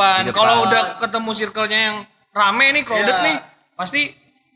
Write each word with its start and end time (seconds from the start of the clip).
depan. 0.00 0.20
Depan. 0.32 0.36
Kalau 0.40 0.54
udah 0.64 0.82
ketemu 0.96 1.30
circle-nya 1.36 1.78
yang 1.92 1.96
rame 2.32 2.66
nih, 2.72 2.82
crowded 2.82 3.12
Iya. 3.12 3.26
nih, 3.28 3.36
pasti 3.76 4.02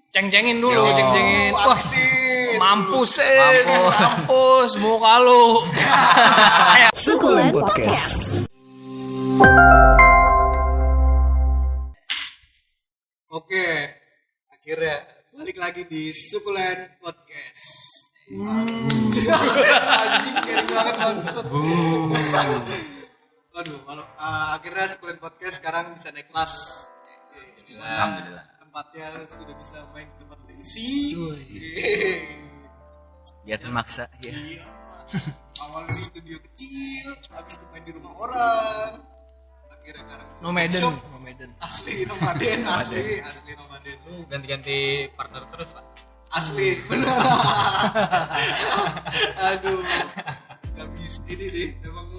ceng-cengin 0.09 0.57
dulu, 0.57 0.73
Yo. 0.73 0.97
ceng-cengin. 0.97 1.53
Wah, 1.53 1.81
mampus 2.55 3.13
eh, 3.19 3.35
Mampus. 3.37 3.95
mampus, 4.01 4.71
muka 4.81 5.13
lu. 5.21 5.45
Sukulen 7.05 7.53
Podcast. 7.53 8.47
Oke, 13.29 13.67
akhirnya 14.49 14.97
balik 15.35 15.59
lagi 15.59 15.83
di 15.91 16.15
Sukulen 16.15 16.95
Podcast. 17.03 17.67
Anjing 20.01 20.37
garing 20.41 20.71
banget 20.71 20.97
langsung. 20.97 21.45
Aduh, 23.55 23.79
kalau 23.87 24.03
uh, 24.19 24.47
akhirnya 24.59 24.87
Sukulen 24.91 25.15
Podcast 25.23 25.63
sekarang 25.63 25.95
bisa 25.95 26.11
naik 26.11 26.27
kelas. 26.27 26.55
Alhamdulillah. 27.71 28.47
Tempatnya 28.59 29.07
sudah 29.31 29.55
bisa 29.55 29.79
main 29.95 30.11
ke 30.11 30.17
tempat 30.27 30.39
pensi. 30.43 31.15
Biar 33.47 33.59
termaksa 33.63 34.11
ya. 34.19 34.35
Iya. 34.35 34.59
Awal 35.63 35.87
di 35.95 36.03
studio 36.03 36.35
kecil, 36.51 37.15
habis 37.31 37.55
itu 37.55 37.67
main 37.71 37.87
di 37.87 37.93
rumah 37.95 38.11
orang. 38.19 38.91
Akhirnya 39.71 40.03
sekarang 40.03 40.29
Nomaden, 40.43 40.83
shop. 40.83 40.95
nomaden. 41.15 41.51
Asli 41.63 41.95
nomaden, 42.11 42.59
asli, 42.67 43.23
asli 43.23 43.51
nomaden. 43.55 43.97
Lu 44.11 44.27
ganti-ganti 44.27 45.07
partner 45.15 45.47
terus 45.55 45.71
pak 45.71 45.85
asli 46.35 46.75
benar 46.91 47.15
aduh 49.55 49.79
nggak 50.75 50.89
bisa 50.99 51.23
ini 51.31 51.47
deh 51.47 51.71
emang 51.87 52.11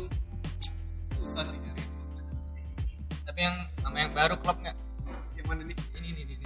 susah 1.26 1.44
sih 1.44 1.58
nyari 1.58 1.82
tapi 3.26 3.40
yang 3.42 3.58
sama 3.82 3.98
yang 4.00 4.14
baru 4.14 4.38
klub 4.38 4.58
nggak? 4.62 4.78
Yang 5.34 5.46
mana 5.50 5.62
nih? 5.66 5.76
Ini 5.98 6.08
ini 6.14 6.22
ini 6.30 6.46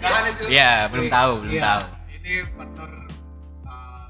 Nah, 0.00 0.22
itu. 0.30 0.44
Iya, 0.48 0.86
belum 0.88 1.04
Ini- 1.04 1.12
tahu, 1.12 1.32
belum 1.42 1.52
iya, 1.52 1.62
tahu. 1.66 1.82
ini 2.14 2.32
partner 2.54 2.90
uh, 3.66 4.08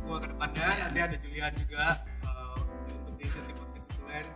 gua 0.00 0.16
ke 0.16 0.28
depannya 0.30 0.66
nanti 0.80 0.98
ada 1.02 1.16
Julian 1.18 1.52
juga 1.58 1.84
uh, 2.22 2.58
untuk 2.94 3.14
di 3.16 3.26
sesi 3.26 3.50
podcast 3.52 3.84
Sukulen 3.84 4.26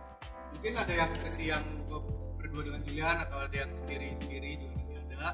mungkin 0.51 0.73
ada 0.75 0.93
yang 0.93 1.11
sesi 1.15 1.43
yang 1.47 1.63
gua 1.87 2.03
berdua 2.35 2.61
dengan 2.65 2.81
Julian 2.83 3.15
atau 3.17 3.37
ada 3.39 3.55
yang 3.55 3.71
sendiri 3.71 4.19
sendiri 4.19 4.49
juga 4.59 4.73
nanti 4.75 4.93
ada. 4.99 5.29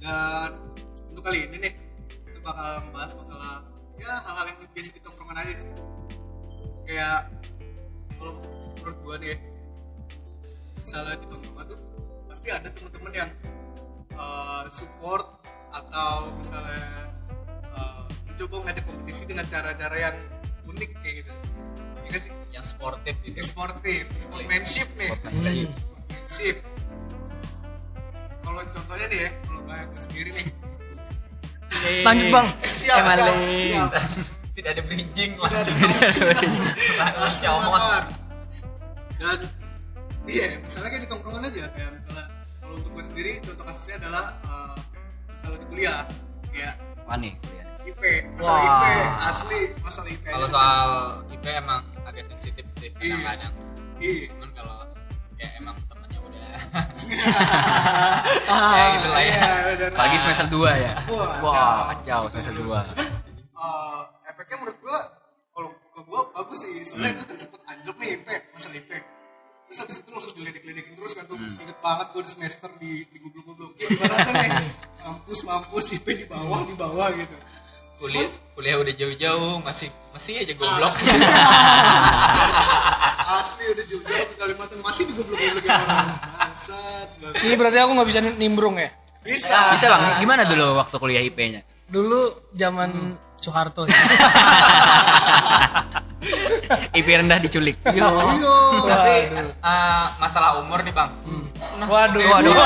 Dan 0.00 0.50
untuk 1.08 1.22
kali 1.22 1.44
ini 1.44 1.56
nih 1.60 1.72
kita 2.24 2.40
bakal 2.40 2.82
membahas 2.88 3.12
masalah 3.14 3.62
ya 3.94 4.10
hal-hal 4.10 4.46
yang 4.48 4.58
biasa 4.72 4.90
di 4.90 5.00
tongkrongan 5.00 5.38
aja 5.38 5.54
sih 5.54 5.70
kayak 6.84 7.28
kalau 8.20 8.32
menurut 8.80 8.98
gua 9.00 9.16
nih 9.20 9.36
misalnya 10.78 11.16
di 11.16 11.26
tongkrongan 11.28 11.64
tuh 11.72 11.80
pasti 12.28 12.48
ada 12.52 12.68
teman-teman 12.68 13.12
yang 13.16 13.30
uh, 14.20 14.64
support 14.68 15.24
atau 15.72 16.30
misalnya 16.38 17.08
uh, 17.72 18.04
mencoba 18.28 18.54
ngajak 18.68 18.84
kompetisi 18.84 19.22
dengan 19.24 19.48
cara-cara 19.48 19.96
yang 19.96 20.16
unik 20.68 20.90
kayak 21.00 21.14
gitu. 21.24 21.32
Nggak 22.04 22.20
sih? 22.20 22.32
Yang 22.52 22.64
sportif 22.76 23.14
gitu. 23.24 23.36
Yang 23.40 23.48
sportif 23.48 24.02
sportsmanship 24.12 24.88
nih. 25.00 25.10
Sportsmanship 25.16 26.56
kalau 28.44 28.60
contohnya 28.70 29.06
nih 29.08 29.18
ya 29.24 29.30
kalau 29.48 29.62
kayak 29.66 29.84
gue 29.88 30.00
sendiri 30.00 30.30
nih. 30.30 30.46
Lanjut 32.04 32.26
bang. 32.30 32.46
siap 32.62 32.96
Emang 33.02 33.18
siap, 33.18 33.90
siap. 33.90 34.43
Tidak 34.54 34.70
ada 34.70 34.82
bridging 34.82 35.36
lah 35.36 35.50
Tidak 35.50 35.66
ada 37.02 37.18
Langsung 37.18 37.50
langsung 37.50 37.68
makan. 37.68 38.02
dan 39.14 39.38
iya 40.24 40.56
misalnya 40.58 40.88
kayak 40.88 41.00
di 41.00 41.08
tongkrongan 41.08 41.44
aja 41.44 41.64
kayak 41.70 41.90
misalnya 41.92 42.24
kalau 42.58 42.74
untuk 42.74 42.90
gue 42.92 43.04
sendiri 43.04 43.40
contoh 43.40 43.62
kasusnya 43.62 43.94
adalah 44.00 44.24
uh, 44.44 44.76
misalnya 45.28 45.56
di 45.56 45.66
kuliah 45.68 46.00
kayak 46.48 46.74
Wah 47.02 47.16
nih 47.16 47.32
kuliah. 47.36 47.66
IP 47.84 48.00
masalah 48.32 48.56
Wah. 48.56 48.64
IP 48.64 48.84
asli 49.22 49.60
masalah 49.78 50.08
IP 50.08 50.24
kalau 50.24 50.46
soal 50.46 50.88
IP 51.28 51.44
emang 51.46 51.82
agak 52.02 52.24
sensitif 52.28 52.64
sih 52.74 52.88
Iya. 52.96 53.12
kadang-kadang 53.12 53.52
iya 53.98 54.26
cuman 54.28 54.50
kalau 54.52 54.76
ya 55.34 55.48
emang 55.54 55.76
temennya 55.84 56.20
udah 56.20 56.44
ah, 56.72 56.84
Ya, 58.74 58.84
gitu 58.92 59.08
lah 59.08 59.22
ya. 59.22 59.40
bener. 59.66 59.90
Apalagi 59.92 60.16
semester 60.16 60.46
2 60.48 60.74
ya. 60.74 60.92
Wah, 61.06 61.30
Wah, 61.40 61.76
kacau 61.92 62.22
semester 62.28 62.54
2. 62.56 62.64
Hmm. 72.14 72.22
di 72.22 72.30
semester 72.30 72.70
di 72.78 73.02
di 73.10 73.18
goblok-goblok 73.18 73.74
ibaratnya 73.74 74.46
nih 74.46 74.54
mampus 75.02 75.40
mampus 75.42 75.98
IP 75.98 76.06
di 76.14 76.26
bawah 76.30 76.62
di 76.62 76.74
bawah 76.78 77.10
gitu 77.10 77.36
kuliah 77.98 78.30
kuliah 78.54 78.78
udah 78.78 78.94
jauh-jauh 78.94 79.58
masih 79.66 79.90
masih 80.14 80.46
aja 80.46 80.54
goblok 80.54 80.94
asli 83.34 83.64
udah 83.74 83.84
jauh-jauh 83.90 84.26
ke 84.30 84.34
Kalimantan 84.38 84.78
masih 84.78 85.10
di 85.10 85.12
goblok-goblok 85.18 85.66
orang 85.66 86.34
bangsat. 86.54 87.08
Ini 87.42 87.54
berarti 87.58 87.78
aku 87.82 87.90
nggak 87.98 88.08
bisa 88.08 88.20
nimbrung 88.38 88.78
ya? 88.78 88.90
bisa 89.24 89.72
Bisa 89.72 89.88
Bang, 89.88 90.20
gimana 90.20 90.44
dulu 90.44 90.76
waktu 90.76 90.96
kuliah 91.00 91.24
IP-nya? 91.24 91.64
Dulu 91.88 92.52
zaman 92.54 93.16
Soeharto. 93.40 93.88
IP 96.98 97.06
rendah 97.06 97.38
diculik. 97.38 97.76
Yo. 97.88 98.06
Tapi 98.84 99.14
eh, 99.44 100.04
masalah 100.16 100.58
umur 100.58 100.80
nih 100.80 100.90
bang 100.90 101.10
Waduh. 101.80 102.20
Waduh. 102.22 102.54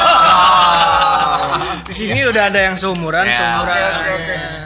Di 1.84 1.94
sini 1.94 2.20
udah 2.22 2.44
ada 2.46 2.60
yang 2.62 2.74
seumuran, 2.74 3.24
Ya, 3.24 3.34
seumuran. 3.34 3.80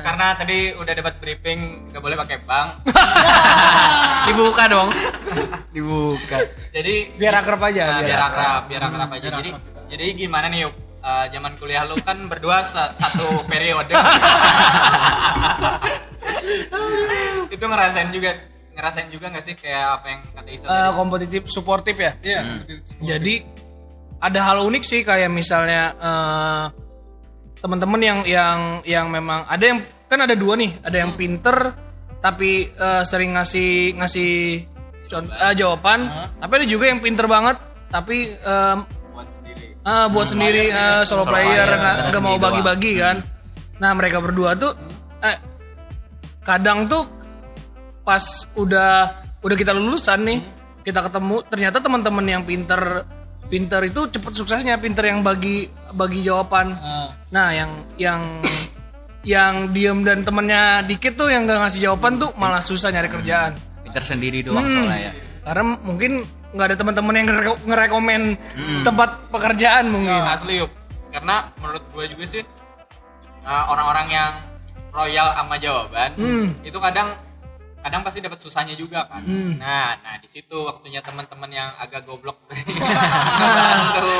karena 0.02 0.26
tadi 0.34 0.58
udah 0.74 0.92
dapat 0.92 1.14
briefing 1.18 1.60
nggak 1.88 2.02
boleh 2.02 2.16
pakai 2.16 2.38
bank 2.42 2.68
Dibuka 4.26 4.64
dong. 4.66 4.88
Dibuka. 5.70 6.38
jadi 6.70 6.94
Biar 7.14 7.34
akrab 7.36 7.62
aja. 7.64 7.82
Nah, 7.88 7.98
biar 7.98 8.06
biar 8.08 8.20
akrab. 8.20 8.30
akrab, 8.30 8.62
biar 8.66 8.82
akrab 8.84 9.10
aja. 9.12 9.28
Jadi 9.32 9.50
jadi 9.88 10.04
gimana 10.16 10.46
nih 10.46 10.60
yuk? 10.62 10.74
Eh, 11.02 11.26
zaman 11.30 11.52
kuliah 11.56 11.82
lu 11.82 11.98
kan 11.98 12.14
berdua 12.26 12.62
sa- 12.62 12.94
satu 12.94 13.26
periode. 13.44 13.90
itu 17.48 17.64
ngerasain 17.64 18.08
juga 18.10 18.30
ngerasain 18.72 19.08
juga 19.08 19.28
nggak 19.28 19.44
sih 19.44 19.54
kayak 19.54 19.86
apa 19.94 20.06
yang 20.08 20.20
kata 20.32 20.48
Isa 20.50 20.64
Eh, 20.64 20.68
tadi? 20.68 20.92
kompetitif, 20.94 21.42
suportif 21.46 21.96
ya. 21.96 22.12
Iya, 22.18 22.40
Jadi 22.98 23.34
ada 24.18 24.38
hal 24.42 24.62
unik 24.62 24.82
sih 24.82 25.00
kayak 25.02 25.28
misalnya 25.28 25.82
eh, 25.94 26.64
teman-teman 27.58 28.00
yang 28.00 28.18
yang 28.24 28.58
yang 28.82 29.06
memang 29.06 29.46
ada 29.46 29.62
yang 29.62 29.78
kan 30.06 30.18
ada 30.20 30.32
dua 30.32 30.56
nih, 30.56 30.72
ada 30.80 30.96
yang 30.98 31.12
pinter 31.12 31.56
tapi 32.18 32.68
eh, 32.68 33.02
sering 33.02 33.34
ngasih 33.34 33.94
ngasih 33.94 34.32
contoh 35.06 35.32
eh, 35.32 35.54
jawaban, 35.54 36.08
tapi 36.38 36.52
ada 36.54 36.66
juga 36.66 36.88
yang 36.88 36.98
pinter 36.98 37.26
banget 37.26 37.56
tapi 37.86 38.32
em, 38.32 38.78
buat 39.12 39.28
sendiri. 39.28 39.64
Ah, 39.84 40.06
buat 40.08 40.24
sendiri 40.24 40.64
eh, 40.66 41.02
solo 41.04 41.22
player 41.22 41.68
player, 41.68 42.08
nggak 42.08 42.22
mau 42.22 42.40
bagi-bagi 42.40 42.92
kan. 42.96 43.20
Nah 43.76 43.90
mereka 43.92 44.16
berdua 44.18 44.54
tuh 44.54 44.72
eh, 45.20 45.36
kadang 46.40 46.86
tuh 46.86 47.04
pas 48.02 48.22
udah 48.58 49.14
udah 49.42 49.56
kita 49.56 49.70
lulusan 49.74 50.22
nih 50.26 50.38
kita 50.82 51.06
ketemu 51.06 51.46
ternyata 51.46 51.78
teman-teman 51.78 52.26
yang 52.26 52.42
pinter 52.42 53.06
pinter 53.46 53.80
itu 53.86 54.10
cepet 54.10 54.32
suksesnya 54.32 54.80
pinter 54.82 55.06
yang 55.06 55.20
bagi 55.20 55.68
bagi 55.92 56.24
jawaban. 56.24 56.72
Nah 57.30 57.48
yang 57.52 57.70
yang 58.00 58.20
yang 59.22 59.70
diem 59.70 60.02
dan 60.02 60.26
temennya 60.26 60.82
dikit 60.82 61.14
tuh 61.14 61.30
yang 61.30 61.46
gak 61.46 61.62
ngasih 61.62 61.86
jawaban 61.86 62.18
tuh 62.18 62.34
malah 62.34 62.58
susah 62.58 62.90
nyari 62.90 63.06
kerjaan. 63.06 63.54
Pinter 63.86 64.02
sendiri 64.02 64.42
doang 64.42 64.66
soalnya 64.66 64.98
ya. 64.98 65.12
Karena 65.46 65.62
mungkin 65.78 66.26
nggak 66.52 66.66
ada 66.68 66.76
teman-teman 66.76 67.14
yang 67.16 67.26
ngere- 67.30 67.62
ngerekomen 67.64 68.22
tempat 68.82 69.10
pekerjaan 69.30 69.84
mungkin. 69.92 70.16
Asli 70.16 70.58
yuk. 70.58 70.72
Karena 71.12 71.46
menurut 71.60 71.84
gue 71.92 72.04
juga 72.08 72.24
sih 72.26 72.42
eh, 73.42 73.64
orang-orang 73.68 74.06
yang 74.10 74.32
royal 74.90 75.28
sama 75.36 75.54
jawaban 75.60 76.10
itu 76.64 76.78
kadang 76.80 77.08
kadang 77.82 78.02
pasti 78.02 78.18
dapat 78.18 78.38
susahnya 78.38 78.74
juga 78.74 79.04
kan. 79.04 79.22
Nah, 79.58 79.98
nah 79.98 80.14
di 80.16 80.26
situ 80.26 80.54
waktunya 80.54 81.02
teman-teman 81.02 81.50
yang 81.50 81.70
agak 81.76 82.02
goblok 82.02 82.38
ngebantu 82.46 82.70
gitu. 83.98 84.14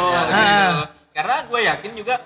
Karena 1.12 1.37
gue 1.47 1.61
yakin 1.62 1.93
juga 1.94 2.17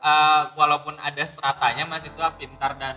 eh, 0.00 0.42
walaupun 0.54 0.96
ada 0.96 1.22
stratanya 1.22 1.84
mahasiswa 1.84 2.32
pintar 2.34 2.74
dan 2.76 2.96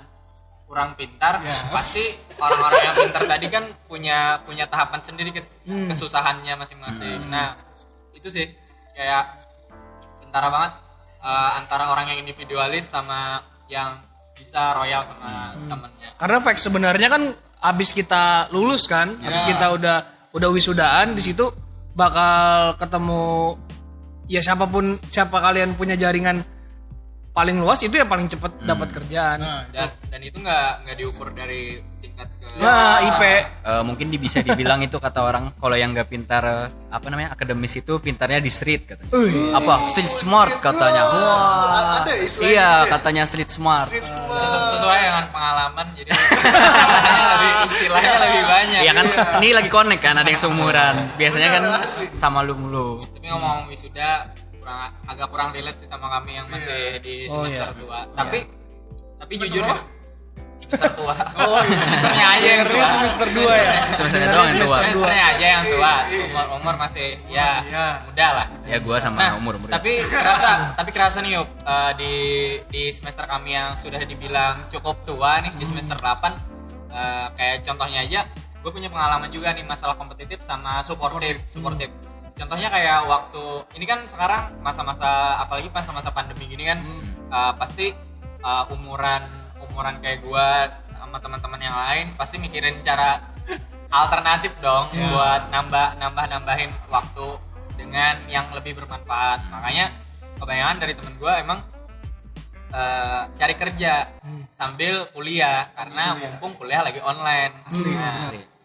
kurang 0.64 0.96
pintar, 0.96 1.38
pasti 1.70 2.02
orang-orang 2.40 2.82
yang 2.82 2.96
pintar 2.98 3.24
tadi 3.28 3.46
kan 3.48 3.64
punya 3.86 4.42
punya 4.42 4.66
tahapan 4.66 5.02
sendiri 5.04 5.30
ke- 5.30 5.46
kesusahannya 5.92 6.56
masing-masing. 6.56 7.28
Nah, 7.28 7.54
itu 8.16 8.26
sih 8.28 8.48
kayak 8.96 9.38
tentara 10.24 10.48
banget 10.50 10.74
eh, 11.20 11.52
antara 11.60 11.92
orang 11.92 12.10
yang 12.10 12.20
individualis 12.20 12.88
sama 12.88 13.44
yang 13.68 14.00
bisa 14.34 14.74
royal 14.74 15.06
sama 15.06 15.54
temennya. 15.68 16.10
Karena 16.18 16.38
fact 16.40 16.60
sebenarnya 16.60 17.08
kan 17.08 17.24
abis 17.64 17.96
kita 17.96 18.52
lulus 18.52 18.86
kan, 18.92 19.08
abis 19.24 19.44
kita 19.48 19.72
udah 19.72 19.98
udah 20.36 20.50
wisudaan 20.52 21.16
di 21.16 21.24
situ 21.24 21.48
bakal 21.94 22.76
ketemu 22.76 23.56
ya 24.28 24.42
siapa 24.42 24.66
pun 24.66 24.98
siapa 25.08 25.38
kalian 25.38 25.78
punya 25.78 25.94
jaringan 25.94 26.42
paling 27.34 27.58
luas 27.58 27.82
itu 27.82 27.92
yang 27.92 28.06
paling 28.06 28.28
cepat 28.28 28.62
dapat 28.62 28.90
kerjaan. 28.92 29.38
Nah, 29.38 29.66
dan 29.68 29.90
dan 30.08 30.22
itu 30.22 30.38
nggak 30.38 30.70
nggak 30.84 30.96
diukur 30.96 31.28
dari 31.30 31.62
tingkat 31.98 32.30
ke 32.32 32.46
Nah, 32.56 33.02
IP 33.02 33.22
Eh, 33.64 33.82
mungkin 33.82 34.12
bisa 34.14 34.40
dibilang 34.40 34.78
itu 34.80 34.94
kata 34.98 35.18
orang 35.20 35.50
kalau 35.56 35.74
yang 35.74 35.90
nggak 35.92 36.06
pintar 36.06 36.44
eh, 36.44 36.66
apa 36.88 37.06
namanya 37.08 37.34
akademis 37.34 37.74
itu 37.76 37.98
pintarnya 37.98 38.38
di 38.38 38.48
street 38.48 38.86
katanya. 38.86 39.10
Apa 39.56 39.74
street 39.82 40.12
smart 40.14 40.54
katanya. 40.60 41.02
Wah. 41.04 41.98
ada 41.98 42.14
istilahnya 42.14 42.46
Iya 42.46 42.70
gitu 42.70 42.86
ya? 42.86 42.92
katanya 42.94 43.24
street 43.26 43.50
smart. 43.50 43.88
Street 43.90 44.06
smart. 44.06 44.38
Sesu- 44.38 44.66
sesuai 44.74 45.00
dengan 45.02 45.26
pengalaman 45.30 45.86
jadi 45.96 46.10
lebih 47.34 47.52
istilahnya 47.68 48.14
lebih 48.20 48.44
banyak 48.46 48.80
Iya 48.80 48.92
kan 48.94 49.06
ini 49.40 49.50
lagi 49.52 49.70
connect 49.70 50.02
kan 50.02 50.16
ada 50.16 50.28
yang 50.28 50.38
seumuran. 50.38 50.94
Biasanya 51.16 51.50
kan 51.52 51.64
sama 52.14 52.46
lu 52.46 52.54
mulu. 52.54 53.02
tapi 53.02 53.26
ngomong 53.26 53.66
wisuda 53.68 54.30
kurang 54.64 54.80
agak 55.04 55.28
kurang 55.28 55.50
relate 55.52 55.78
sih 55.78 55.88
sama 55.88 56.08
kami 56.10 56.32
yang 56.34 56.48
masih 56.48 56.98
di 56.98 57.28
Oh, 57.28 57.44
semester 57.44 57.68
iya. 57.68 57.76
tua 57.78 58.00
tapi 58.16 58.40
tapi 59.18 59.34
jujur 59.38 59.60
ya 59.62 59.76
semester 60.56 60.90
tua 60.94 61.12
Oh 61.44 61.60
iya. 61.60 61.76
semesternya 61.76 62.28
aja 62.30 62.48
yang 62.48 62.64
tua 62.64 62.86
semester 62.88 63.28
2 63.28 63.44
ya. 63.44 63.74
Sebenarnya 63.92 64.28
doang 64.30 64.48
yang 64.48 64.56
tua. 64.56 64.78
semesternya 64.80 65.26
aja 65.28 65.46
yang 65.50 65.64
tua 65.66 65.94
umur 66.24 66.46
umur 66.56 66.74
masih 66.78 67.10
ya 67.28 67.50
ya. 67.66 67.86
muda 68.02 68.28
lah 68.34 68.48
Ya 68.64 68.78
gua 68.80 68.98
sama 68.98 69.18
Nah, 69.20 69.32
umur 69.36 69.54
umur. 69.58 69.68
tapi 69.68 70.00
kerasa 70.00 70.52
tapi 70.74 70.90
kerasa 70.90 71.18
nih 71.20 71.36
yuk 71.36 71.48
eh, 71.62 71.92
di 71.98 72.14
di 72.70 72.84
semester 72.90 73.26
kami 73.26 73.50
yang 73.52 73.76
sudah 73.76 74.00
dibilang 74.02 74.64
cukup 74.70 74.96
tua 75.04 75.42
nih 75.42 75.52
di 75.54 75.66
semester 75.66 75.98
8 75.98 76.32
eh, 76.90 77.28
kayak 77.36 77.58
contohnya 77.64 78.00
aja 78.02 78.22
gue 78.64 78.72
punya 78.72 78.88
pengalaman 78.88 79.28
juga 79.28 79.52
nih 79.52 79.60
masalah 79.62 79.92
kompetitif 79.94 80.40
sama 80.42 80.80
suportif 80.80 81.36
suportif 81.50 81.92
contohnya 82.38 82.70
kayak 82.70 83.00
waktu 83.06 83.44
ini 83.78 83.86
kan 83.86 84.00
sekarang 84.10 84.58
masa-masa 84.66 85.38
apalagi 85.42 85.70
pas 85.70 85.86
masa 85.90 86.10
pandemi 86.10 86.50
gini 86.50 86.66
kan 86.66 86.80
eh, 87.30 87.54
pasti 87.58 87.94
eh, 88.44 88.64
umuran 88.74 89.24
umuran 89.70 89.98
kayak 90.04 90.22
gue 90.26 90.48
sama 90.98 91.18
teman-teman 91.20 91.62
yang 91.62 91.76
lain 91.76 92.06
pasti 92.18 92.36
mikirin 92.42 92.80
cara 92.82 93.22
alternatif 93.94 94.58
dong 94.58 94.90
buat 94.90 95.54
nambah 95.54 96.02
nambah 96.02 96.26
nambahin 96.26 96.74
waktu 96.90 97.28
dengan 97.78 98.18
yang 98.30 98.50
lebih 98.54 98.78
bermanfaat. 98.78 99.50
Makanya 99.54 99.94
kebanyakan 100.38 100.78
dari 100.82 100.94
temen 100.98 101.14
gue 101.22 101.34
emang 101.38 101.60
eh, 102.74 103.22
cari 103.38 103.56
kerja 103.58 104.10
sambil 104.58 105.06
kuliah 105.14 105.70
karena 105.78 106.18
mumpung 106.18 106.58
kuliah 106.58 106.82
lagi 106.82 106.98
online. 107.02 107.54
Nah, 107.70 108.18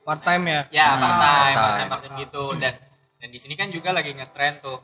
Part 0.08 0.24
time 0.24 0.44
ya. 0.48 0.60
ya 0.72 0.86
part 0.96 1.04
time 1.04 1.20
part-time. 1.20 1.56
part 1.60 1.76
time. 1.76 1.88
part 1.92 2.02
time 2.08 2.16
gitu. 2.24 2.44
Dan 2.56 2.72
dan 3.18 3.28
di 3.28 3.38
sini 3.38 3.54
kan 3.58 3.68
juga 3.68 3.90
lagi 3.90 4.14
ngetren 4.14 4.62
tuh 4.62 4.78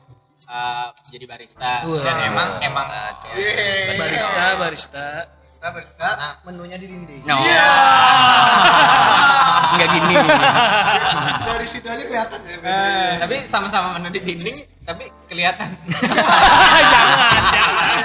eh, 0.45 0.87
jadi 1.07 1.25
barista 1.25 1.83
dan 1.83 2.15
emang 2.27 2.49
emang 2.59 2.87
Yeay. 3.35 3.95
Barista, 3.95 4.45
barista. 4.59 5.05
Barista, 5.25 5.67
barista. 5.71 6.09
Menunya 6.43 6.77
di 6.77 6.87
dinding. 6.87 7.23
No. 7.23 7.35
Enggak 9.75 9.89
gini. 9.91 10.15
Dari 11.47 11.67
situ 11.67 11.87
aja 11.89 12.03
kelihatan 12.05 12.39
ya. 12.43 12.55
Eh, 12.63 13.11
tapi 13.19 13.35
sama-sama 13.43 13.95
menu 13.95 14.11
di 14.11 14.19
dinding 14.21 14.55
tapi 14.85 15.09
kelihatan 15.25 15.65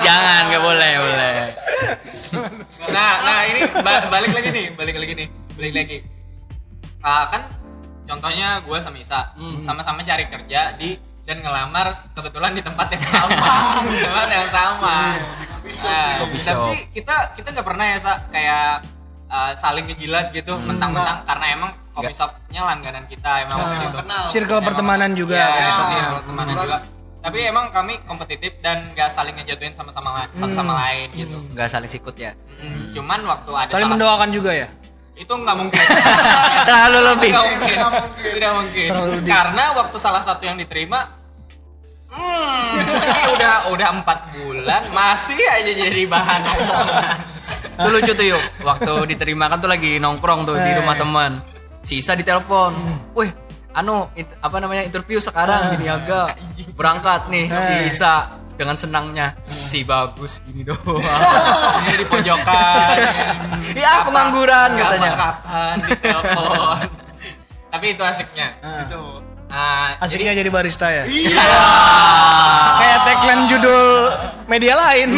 Jangan, 0.07 0.43
nggak 0.49 0.63
boleh, 0.65 0.93
boleh. 0.97 1.35
nah 2.91 3.13
nah 3.21 3.41
ini 3.45 3.61
ba- 3.85 4.09
balik 4.09 4.33
lagi 4.33 4.49
nih 4.49 4.67
balik 4.73 4.97
lagi 4.97 5.13
nih 5.13 5.29
balik 5.57 5.73
lagi 5.77 5.99
Ah, 7.01 7.25
kan 7.29 7.43
contohnya 8.11 8.59
gue 8.59 8.79
sama 8.79 8.97
Isa 8.97 9.21
sama-sama 9.61 10.03
cari 10.03 10.27
kerja 10.27 10.75
di 10.75 10.99
dan 11.23 11.39
ngelamar 11.39 12.11
kebetulan 12.11 12.53
di 12.53 12.61
tempat 12.61 12.91
yang 12.91 13.05
sama 13.05 13.39
di 13.87 13.99
tempat 14.05 14.29
yang 14.29 14.49
sama. 14.51 14.95
Nah, 15.61 16.17
Coffee 16.19 16.41
shop. 16.41 16.57
tapi 16.67 16.75
kita 16.91 17.15
kita 17.33 17.49
nggak 17.53 17.63
pernah 17.65 17.87
ya 17.87 17.97
Sa, 17.97 18.13
kayak 18.29 18.83
ah, 19.29 19.53
saling 19.55 19.87
ngejilat 19.87 20.33
gitu 20.33 20.59
mentang-mentang 20.59 21.23
karena 21.23 21.47
emang 21.53 21.71
coffee 21.91 22.11
shopnya 22.13 22.61
langganan 22.65 23.05
kita 23.07 23.31
emang 23.41 23.57
waktu 23.61 23.79
itu 23.85 23.97
kenal. 23.97 24.23
Circle 24.27 24.51
Emang- 24.53 24.67
pertemanan 24.67 25.11
juga. 25.15 25.37
Iya, 25.37 25.47
Ya. 25.55 25.71
iya, 25.93 26.07
pertemanan 26.17 26.55
juga 26.57 26.79
tapi 27.21 27.45
emang 27.45 27.69
kami 27.69 28.01
kompetitif 28.09 28.57
dan 28.59 28.81
nggak 28.91 29.13
saling 29.13 29.37
ngejatuhin 29.37 29.77
sama-sama 29.77 30.25
satu 30.33 30.57
sama 30.57 30.73
lain 30.81 31.05
gitu 31.13 31.37
Nggak 31.53 31.69
saling 31.69 31.87
sikut 31.87 32.17
ya. 32.17 32.33
Hmm, 32.57 32.89
cuman 32.91 33.21
waktu 33.29 33.51
ada 33.53 33.69
Saling 33.69 33.85
salah- 33.85 33.93
mendoakan 33.93 34.29
juga 34.33 34.51
ya. 34.57 34.69
itu 35.23 35.33
nggak 35.35 35.57
mungkin 35.57 35.85
Terlalu 36.61 36.99
lebih. 37.07 37.31
Nggak 37.31 37.47
mungkin. 37.47 37.77
Nggak 37.77 37.93
mungkin. 37.93 38.31
Tidak 38.33 38.53
mungkin. 38.53 38.89
Terlalu 38.89 39.15
di- 39.21 39.29
Karena 39.29 39.65
waktu 39.75 39.97
salah 39.97 40.23
satu 40.23 40.43
yang 40.43 40.57
diterima, 40.57 41.01
hmm, 42.09 42.59
udah 43.35 43.55
udah 43.71 43.89
empat 43.95 44.19
bulan 44.33 44.83
masih 44.91 45.41
aja 45.41 45.71
jadi 45.71 46.03
bahan. 46.07 46.41
Itu 47.77 47.89
lucu 47.91 48.13
tuh 48.13 48.27
yuk. 48.27 48.43
Waktu 48.61 48.93
diterima 49.07 49.49
kan 49.49 49.59
tuh 49.59 49.69
lagi 49.69 49.97
nongkrong 49.97 50.45
tuh 50.45 50.57
di 50.57 50.71
rumah 50.75 50.97
teman. 50.97 51.33
Si 51.81 51.97
Isa 51.97 52.13
ditelepon. 52.13 52.73
Wih, 53.13 53.31
anu 53.73 54.09
it- 54.15 54.37
apa 54.37 54.57
namanya 54.57 54.85
interview 54.85 55.17
sekarang 55.17 55.73
gini 55.75 55.89
agak 55.89 56.37
berangkat 56.75 57.29
nih 57.29 57.45
si 57.45 57.73
Isa 57.89 58.40
dengan 58.61 58.77
senangnya 58.77 59.33
si 59.49 59.89
bagus 59.89 60.45
gini 60.45 60.69
doang. 60.69 61.01
Ini 61.89 61.97
di 61.97 62.05
pojokan. 62.05 62.97
ya 63.73 64.05
pengangguran 64.05 64.77
katanya. 64.77 65.13
Kapan 65.17 65.77
di 65.81 65.93
telepon. 65.97 66.77
Tapi 67.73 67.87
itu 67.97 68.03
asiknya. 68.05 68.49
Gitu. 68.85 69.01
Nah, 69.49 69.97
Asiknya 70.05 70.37
jadi 70.37 70.51
barista 70.53 70.93
ya. 70.93 71.09
Iya. 71.09 71.49
Kayak 72.77 72.99
tagline 73.09 73.45
judul 73.49 73.89
media 74.45 74.75
lain. 74.77 75.09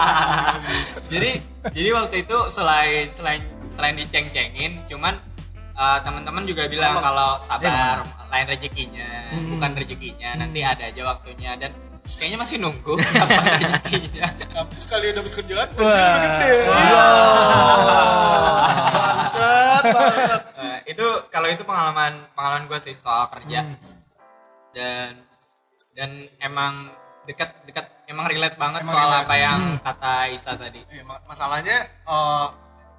jadi 1.12 1.30
jadi 1.68 1.90
waktu 2.00 2.24
itu 2.24 2.38
selain 2.48 3.12
selain 3.12 3.44
selain 3.68 3.94
diceng-cengin 4.00 4.88
cuman 4.88 5.20
uh, 5.76 6.00
teman-teman 6.00 6.48
juga 6.48 6.64
bilang 6.66 6.96
kalau 6.96 7.36
sabar 7.44 8.04
lain 8.28 8.46
rezekinya 8.48 9.32
bukan 9.56 9.70
rezekinya 9.72 10.36
nanti 10.36 10.60
ada 10.60 10.92
aja 10.92 11.02
waktunya 11.08 11.56
dan 11.56 11.72
kayaknya 12.10 12.38
masih 12.38 12.56
nunggu 12.56 12.94
kapan 12.96 13.44
rezekinya 13.58 14.26
Tapi 14.48 14.76
sekali 14.76 15.06
dapat 15.10 15.32
kerjaan, 15.34 15.68
Wah. 15.68 15.76
gajinya 15.76 16.08
udah 16.08 16.22
gede. 16.24 16.52
Bangsat, 18.88 19.82
bangsat. 19.86 20.42
Uh, 20.54 20.78
itu 20.84 21.06
kalau 21.28 21.46
itu 21.46 21.62
pengalaman 21.62 22.12
pengalaman 22.32 22.64
gue 22.66 22.78
sih 22.80 22.94
soal 22.94 23.28
kerja 23.30 23.60
dan 24.70 25.12
dan 25.92 26.10
emang 26.38 26.88
dekat 27.24 27.50
dekat 27.64 27.84
emang 28.06 28.26
relate 28.26 28.56
banget 28.56 28.80
Emang 28.80 28.94
soal 28.94 29.08
relate. 29.08 29.22
apa 29.22 29.34
yang 29.36 29.60
kata 29.78 30.12
Isa 30.30 30.52
tadi 30.54 30.80
Eh, 30.88 31.02
ma- 31.02 31.20
masalahnya 31.24 31.76
eh, 31.84 32.46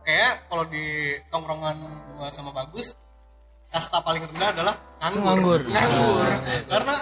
kayak 0.02 0.34
kalau 0.46 0.66
di 0.66 0.86
tongkrongan 1.28 1.76
gua 2.12 2.30
sama 2.30 2.52
bagus 2.52 2.94
kasta 3.68 4.00
paling 4.00 4.22
rendah 4.24 4.50
adalah 4.52 4.76
nganggur 5.00 5.26
Nganggur. 5.36 5.62
nganggur 5.66 6.28
karena 6.68 6.96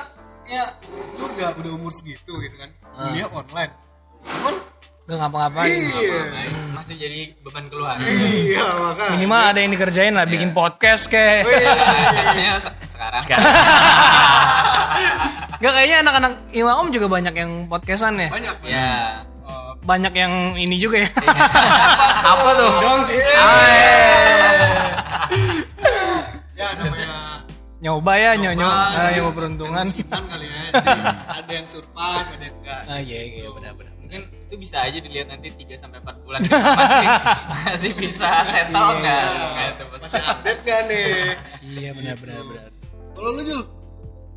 kayak 0.48 0.70
lu 1.14 1.26
udah 1.28 1.50
udah 1.56 1.72
umur 1.76 1.92
segitu 1.92 2.32
gitu 2.40 2.56
kan? 2.56 2.70
Kuliah 2.98 3.28
online. 3.30 3.74
Cuman 4.24 4.56
Gak 5.08 5.16
ngapa-ngapain. 5.18 5.72
iya. 5.72 6.20
Masih 6.76 7.00
jadi 7.00 7.32
beban 7.40 7.72
keluarga 7.72 8.04
iya 8.04 8.60
makanya. 8.76 9.12
Minimal 9.16 9.40
ada 9.42 9.60
yang 9.62 9.72
dikerjain 9.72 10.12
lah, 10.12 10.28
bikin 10.28 10.52
podcast 10.52 11.08
kayak. 11.08 11.48
Katanya 11.48 12.60
se- 12.60 12.76
sekarang. 12.92 13.22
Sekarang. 13.24 13.48
Gak 15.58 15.74
kayaknya 15.74 15.98
anak-anak 16.04 16.34
Imam 16.52 16.92
juga 16.92 17.08
banyak 17.08 17.34
yang 17.34 17.52
podcastan 17.66 18.20
ya. 18.20 18.28
banyak 18.28 18.56
banyak. 18.60 18.68
ya 18.68 19.24
Banyak 19.82 20.14
yang 20.14 20.34
ini 20.60 20.76
juga 20.76 21.00
ya. 21.00 21.08
apa 22.36 22.50
tuh? 22.54 22.70
ya 26.58 26.68
namanya 26.76 27.17
nyoba 27.78 28.14
ya, 28.18 28.32
nyoba, 28.34 28.58
nyoba, 28.58 28.82
jadi 28.90 29.12
nyoba 29.22 29.32
peruntungan. 29.34 29.86
kemusiman 29.86 30.24
kali 30.26 30.46
ya 30.50 30.62
ada 31.38 31.52
yang 31.54 31.68
survive 31.68 32.28
ada 32.28 32.44
yang 32.44 32.58
enggak. 32.58 32.82
Ah 32.90 33.00
iya 33.00 33.20
iya 33.30 33.50
benar-benar. 33.54 33.92
mungkin 34.02 34.22
itu 34.48 34.56
bisa 34.56 34.78
aja 34.80 34.98
dilihat 34.98 35.28
nanti 35.28 35.48
3 35.52 35.78
sampai 35.78 36.00
4 36.00 36.24
bulan 36.24 36.40
masih 36.48 37.08
masih 37.68 37.92
bisa 37.94 38.30
settle 38.48 38.88
enggak 38.98 39.24
gitu 39.28 39.84
masih 39.94 40.22
update 40.24 40.62
gak 40.64 40.82
nih? 40.88 41.12
Iya 41.78 41.90
benar-benar 41.94 42.42
benar. 42.42 42.70
kalau 43.14 43.30
lu 43.32 43.42
Jul? 43.44 43.62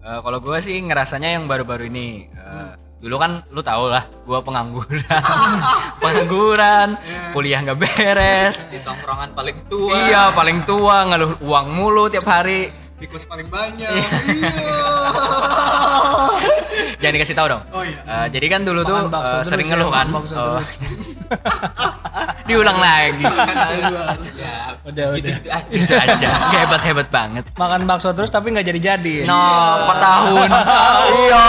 Eh, 0.01 0.21
kalau 0.21 0.39
gue 0.41 0.59
sih 0.59 0.77
ngerasanya 0.81 1.29
yang 1.39 1.45
baru-baru 1.47 1.87
ini 1.87 2.27
eh, 2.27 2.71
dulu 3.01 3.17
kan 3.17 3.41
lu 3.49 3.63
tau 3.63 3.89
lah 3.89 4.05
gue 4.05 4.39
pengangguran. 4.45 5.23
Pengangguran 5.97 6.89
kuliah 7.33 7.61
nggak 7.65 7.79
beres. 7.79 8.69
Di 8.69 8.81
tongkrongan 8.85 9.33
paling 9.33 9.57
tua. 9.73 9.97
Iya 9.97 10.23
paling 10.37 10.59
tua 10.69 11.09
ngeluh 11.09 11.41
uang 11.41 11.67
mulu 11.73 12.13
tiap 12.13 12.29
hari 12.29 12.69
kos 13.09 13.25
paling 13.25 13.49
banyak. 13.49 13.89
Iya. 13.89 14.77
Jangan 17.01 17.15
dikasih 17.17 17.37
tahu 17.37 17.47
dong. 17.49 17.63
Oh 17.73 17.85
iya. 17.85 18.01
Eh, 18.05 18.27
jadi 18.29 18.47
kan 18.53 18.61
dulu 18.65 18.81
tuh 18.85 18.97
Makan 18.97 19.09
terus 19.09 19.49
sering 19.49 19.69
ya, 19.69 19.77
ngeluh 19.77 19.91
kan? 19.93 20.07
Oh. 20.13 20.61
diulang 22.51 22.79
lagi. 22.83 23.25
Udah 24.85 25.07
udah. 25.15 25.37
itu 25.71 25.95
aja. 25.95 26.29
Nggak 26.29 26.61
hebat-hebat 26.67 27.09
banget. 27.09 27.45
Makan 27.55 27.87
bakso 27.87 28.11
terus 28.13 28.29
tapi 28.29 28.51
nggak 28.51 28.67
jadi-jadi. 28.67 29.25
ya? 29.25 29.27
no 29.31 29.41
empat 29.87 29.99
tahun. 30.03 30.49
Iya. 31.11 31.47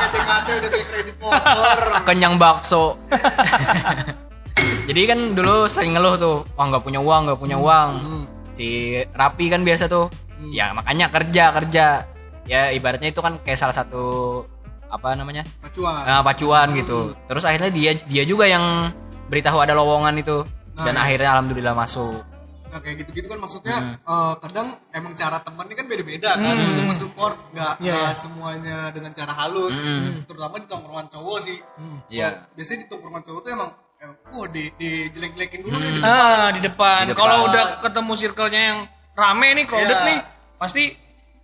PDKT 0.00 0.48
udah 0.50 0.70
kayak 0.70 0.86
kredit 0.88 1.16
motor. 1.20 1.78
Kenyang 2.06 2.34
bakso. 2.38 2.84
Jadi 4.60 5.00
kan 5.08 5.18
dulu 5.32 5.64
sering 5.70 5.96
ngeluh 5.96 6.14
tuh 6.20 6.36
wah 6.52 6.66
nggak 6.68 6.84
punya 6.84 7.00
uang 7.00 7.30
nggak 7.30 7.40
punya 7.40 7.56
uang 7.56 7.90
si 8.50 8.98
rapi 9.14 9.50
kan 9.50 9.62
biasa 9.62 9.86
tuh. 9.86 10.10
Ya 10.52 10.74
makanya 10.74 11.08
kerja 11.08 11.54
kerja. 11.54 11.86
Ya 12.48 12.74
ibaratnya 12.74 13.14
itu 13.14 13.22
kan 13.22 13.38
kayak 13.42 13.58
salah 13.58 13.76
satu 13.76 14.42
apa 14.90 15.14
namanya? 15.14 15.46
Pacuan. 15.62 16.02
Nah, 16.02 16.22
pacuan 16.26 16.68
gitu. 16.74 17.14
Terus 17.30 17.44
akhirnya 17.46 17.70
dia 17.70 17.90
dia 18.10 18.24
juga 18.26 18.50
yang 18.50 18.90
beritahu 19.30 19.62
ada 19.62 19.72
lowongan 19.78 20.18
itu. 20.18 20.42
Dan 20.80 20.96
akhirnya 20.96 21.36
alhamdulillah 21.36 21.76
masuk. 21.76 22.24
Nah 22.70 22.78
kayak 22.78 23.02
gitu-gitu 23.02 23.26
kan 23.26 23.42
maksudnya 23.42 23.76
eh, 23.98 24.34
kadang 24.40 24.78
emang 24.94 25.12
cara 25.18 25.42
temen 25.42 25.66
ini 25.66 25.74
kan 25.74 25.86
beda-beda 25.90 26.30
kan 26.38 26.54
untuk 26.54 26.86
mensupport 26.86 27.36
nggak 27.50 27.74
nggak 27.82 28.12
semuanya 28.14 28.78
dengan 28.94 29.12
cara 29.12 29.32
halus. 29.44 29.82
Terutama 30.24 30.56
di 30.62 30.66
tongkrongan 30.70 31.06
cowok 31.10 31.38
sih. 31.42 31.58
Iya. 32.10 32.48
biasanya 32.54 32.86
di 32.86 32.88
tongkrongan 32.88 33.22
cowok 33.26 33.40
tuh 33.44 33.50
emang 33.52 33.70
oh 34.32 34.46
di 34.48 34.64
di 34.80 35.12
jelek-jelekin 35.12 35.60
dulu 35.60 35.76
nih 35.76 35.90
di 35.92 36.00
Ah, 36.00 36.48
di 36.48 36.60
depan. 36.64 37.12
Depan. 37.12 37.20
Kalau 37.20 37.52
udah 37.52 37.84
ketemu 37.84 38.12
circle-nya 38.16 38.60
yang 38.72 38.78
rame 39.12 39.48
nih, 39.52 39.64
crowded 39.68 39.92
Iya. 39.92 40.08
nih, 40.08 40.18
pasti 40.56 40.96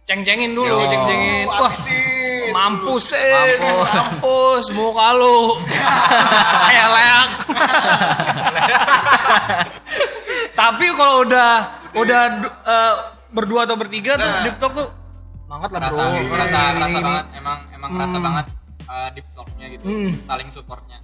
ceng-cengin 0.09 0.57
dulu, 0.57 0.65
Yo. 0.65 0.89
ceng-cengin. 0.89 1.45
Uh, 1.45 1.53
Wah, 1.53 1.69
habisin. 1.69 2.51
mampus 2.55 3.07
eh, 3.13 3.59
mampus, 3.61 4.65
muka 4.73 5.09
lu. 5.13 5.61
Kayak 6.71 6.89
leak. 6.95 7.29
Tapi 10.57 10.87
kalau 10.97 11.15
udah 11.27 11.51
udah 11.93 12.23
eh, 12.65 12.95
berdua 13.29 13.69
atau 13.69 13.77
bertiga 13.77 14.17
tuh 14.17 14.31
deep 14.43 14.57
talk 14.57 14.73
tuh 14.73 14.89
banget 15.47 15.71
lah 15.77 15.81
bro. 15.93 16.01
Rasa, 16.01 16.61
rasa, 16.75 16.99
banget 16.99 17.27
emang 17.37 17.59
emang 17.71 17.91
rasa 17.95 18.19
banget 18.19 18.47
uh, 18.89 19.09
deep 19.13 19.27
talknya 19.37 19.67
gitu, 19.71 19.85
saling 20.25 20.49
supportnya. 20.51 20.99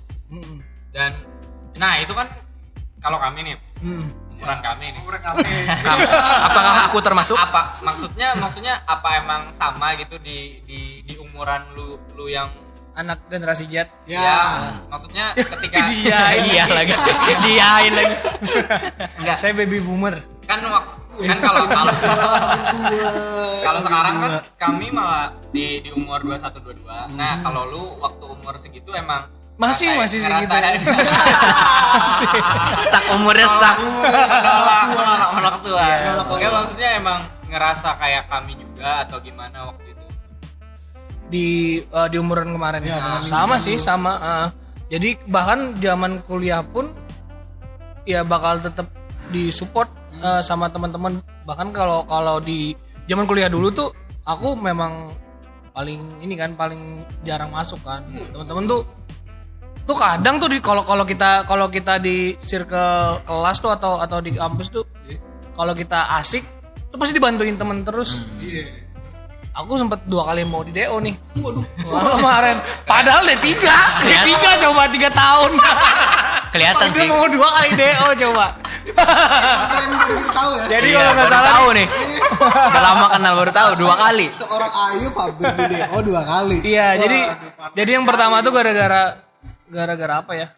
Dan 0.93 1.13
nah 1.83 1.99
itu 1.99 2.15
kan 2.15 2.31
kalau 3.03 3.19
kami 3.19 3.43
nih, 3.43 3.57
ukuran 4.33 4.61
kami 4.63 4.85
nih. 4.87 5.01
Kurang 5.03 5.23
kami 5.25 5.43
Kamu- 5.83 6.07
apakah 6.45 6.75
aku 6.87 6.99
termasuk? 7.01 7.35
Apa 7.35 7.75
maksudnya 7.77 8.39
maksudnya 8.39 8.75
apa 8.85 9.19
emang 9.19 9.51
sama 9.53 9.99
gitu 9.99 10.15
di 10.17 10.63
di 10.63 10.81
di 11.03 11.15
umuran 11.19 11.67
lu 11.75 11.99
lu 12.15 12.27
yang 12.27 12.47
Anak 12.93 13.25
generasi 13.27 13.65
Z. 13.67 13.89
ya 14.05 14.21
ya 14.21 14.41
maksudnya 14.87 15.33
ketika 15.33 15.81
Iya, 15.99 16.21
iya 16.45 16.65
lagi 16.69 16.93
diain 17.41 17.89
lagi 17.91 18.15
enggak 19.17 19.35
Saya 19.35 19.51
baby 19.53 19.81
boomer. 19.81 20.21
kan 20.45 20.61
waktu 20.61 21.01
kan 21.25 21.39
kalau 21.41 21.65
kalau 21.65 21.93
kalau 23.61 23.81
sekarang 23.81 24.15
kan 24.19 24.33
kami 24.57 24.87
malah 24.89 25.33
di 25.49 25.81
di 25.81 25.91
umur 25.91 26.21
21 26.21 26.53
22. 26.85 27.17
Nah, 27.17 27.41
kalau 27.41 27.63
lu 27.65 27.83
waktu 27.99 28.25
umur 28.29 28.55
segitu 28.57 28.93
emang 28.93 29.25
Masih- 29.63 29.95
masih 29.95 30.19
segitu. 30.21 30.51
ngerasain- 30.51 30.83
stuck 32.83 33.05
umurnya 33.15 33.47
stuck 33.47 33.77
menolak 35.31 35.57
tua. 35.63 35.83
Menolak 35.83 36.25
tua. 36.27 36.35
Enggak 36.35 36.53
maksudnya 36.53 36.89
emang 36.97 37.19
ngerasa 37.47 37.89
kayak 37.95 38.23
kami 38.27 38.53
juga 38.57 38.89
atau 39.03 39.17
gimana 39.21 39.57
waktu 39.69 39.83
itu. 39.87 39.93
di 41.29 41.47
eh, 41.81 42.07
di 42.09 42.17
umuran 42.19 42.47
kemarin 42.47 42.81
Iya, 42.83 42.95
dengan 42.95 43.21
sama 43.23 43.57
sih 43.57 43.79
sama 43.79 44.13
eh. 44.21 44.47
jadi 44.91 45.09
bahkan 45.25 45.73
zaman 45.79 46.21
kuliah 46.23 46.61
pun 46.61 46.91
ya 48.05 48.23
bakal 48.23 48.59
tetap 48.59 48.87
disupport 49.29 49.89
eh, 50.15 50.41
sama 50.41 50.69
teman-teman 50.69 51.21
bahkan 51.43 51.73
kalau 51.73 52.05
kalau 52.05 52.37
di 52.37 52.73
zaman 53.07 53.25
kuliah 53.25 53.49
dulu 53.49 53.69
tuh 53.69 53.89
aku 54.23 54.55
memang 54.55 55.11
paling 55.73 56.21
ini 56.21 56.35
kan 56.35 56.53
paling 56.53 57.01
jarang 57.23 57.49
masuk 57.49 57.81
kan 57.81 58.05
teman-teman 58.29 58.69
tuh 58.69 58.81
tuh 59.83 59.97
kadang 59.99 60.39
tuh 60.39 60.49
di 60.51 60.59
kalau 60.63 60.87
kalau 60.87 61.03
kita 61.03 61.43
kalau 61.45 61.67
kita 61.67 61.99
di 61.99 62.39
circle 62.39 63.23
kelas 63.27 63.59
tuh 63.59 63.71
atau 63.75 63.99
atau 63.99 64.19
di 64.23 64.35
kampus 64.35 64.69
tuh 64.71 64.85
kalau 65.53 65.75
kita 65.75 66.17
asik 66.19 66.47
tuh 66.93 66.99
pasti 67.01 67.17
dibantuin 67.17 67.57
temen 67.57 67.83
terus. 67.83 68.25
Iya. 68.39 68.83
Aku 69.53 69.77
sempet 69.77 70.01
dua 70.09 70.25
kali 70.33 70.49
mau 70.49 70.65
di 70.65 70.73
DO 70.73 70.97
nih. 70.97 71.13
Waduh. 71.37 71.65
Kemarin. 72.17 72.57
Padahal 72.89 73.21
D3 73.37 73.53
D3 74.01 74.33
coba 74.65 74.89
tiga 74.89 75.13
tahun. 75.13 75.61
Kelihatan 76.57 76.89
sih. 76.89 77.09
mau 77.13 77.29
dua 77.29 77.49
kali 77.61 77.71
DO 77.77 78.09
coba. 78.17 78.57
Tahu 80.33 80.51
ya. 80.57 80.65
Jadi 80.73 80.89
Iya, 80.89 81.01
kalau 81.05 81.13
nggak 81.13 81.29
salah 81.29 81.53
tahu 81.53 81.67
nih. 81.77 81.87
Udah 82.41 82.83
lama 82.83 83.07
kenal 83.13 83.33
baru 83.45 83.53
tahu 83.53 83.69
dua 83.77 83.95
kali. 84.01 84.27
Seorang 84.33 84.73
Ayu 84.73 85.09
hampir 85.13 85.49
di 85.53 85.65
DO 85.69 85.99
dua 86.01 86.23
kali. 86.25 86.57
Iya 86.65 86.89
Wah, 86.89 86.97
jadi 86.97 87.21
jadi 87.77 87.91
yang 88.01 88.05
pertama 88.09 88.41
tuh 88.41 88.57
gara-gara 88.57 89.32
gara-gara 89.73 90.15
apa 90.19 90.33
ya 90.35 90.49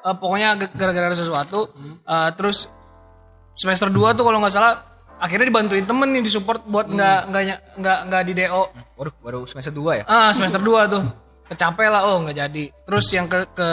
Eh, 0.00 0.12
pokoknya 0.12 0.48
gara-gara 0.70 1.12
sesuatu 1.12 1.68
Eh, 2.02 2.30
terus 2.34 2.68
semester 3.54 3.86
2 3.86 4.12
tuh 4.12 4.24
kalau 4.24 4.38
nggak 4.38 4.50
salah 4.50 4.74
akhirnya 5.14 5.46
dibantuin 5.46 5.82
temen 5.82 6.10
nih 6.10 6.20
disupport 6.20 6.60
buat 6.64 6.86
nggak 6.86 7.20
nggak 7.30 7.42
ny- 7.42 7.62
nggak 7.78 7.98
nggak 8.04 8.22
di 8.24 8.32
DO 8.34 8.62
waduh 8.94 9.14
baru 9.20 9.40
semester 9.44 9.70
2 9.70 10.00
ya 10.00 10.04
Ah, 10.04 10.30
semester 10.30 10.58
2 10.58 10.84
tuh. 10.86 11.02
Kecapek 11.44 11.86
lah, 11.86 12.02
oh 12.04 12.20
nggak 12.20 12.36
jadi. 12.38 12.64
Terus 12.84 13.06
yang 13.10 13.24
ke, 13.24 13.44
ke 13.52 13.68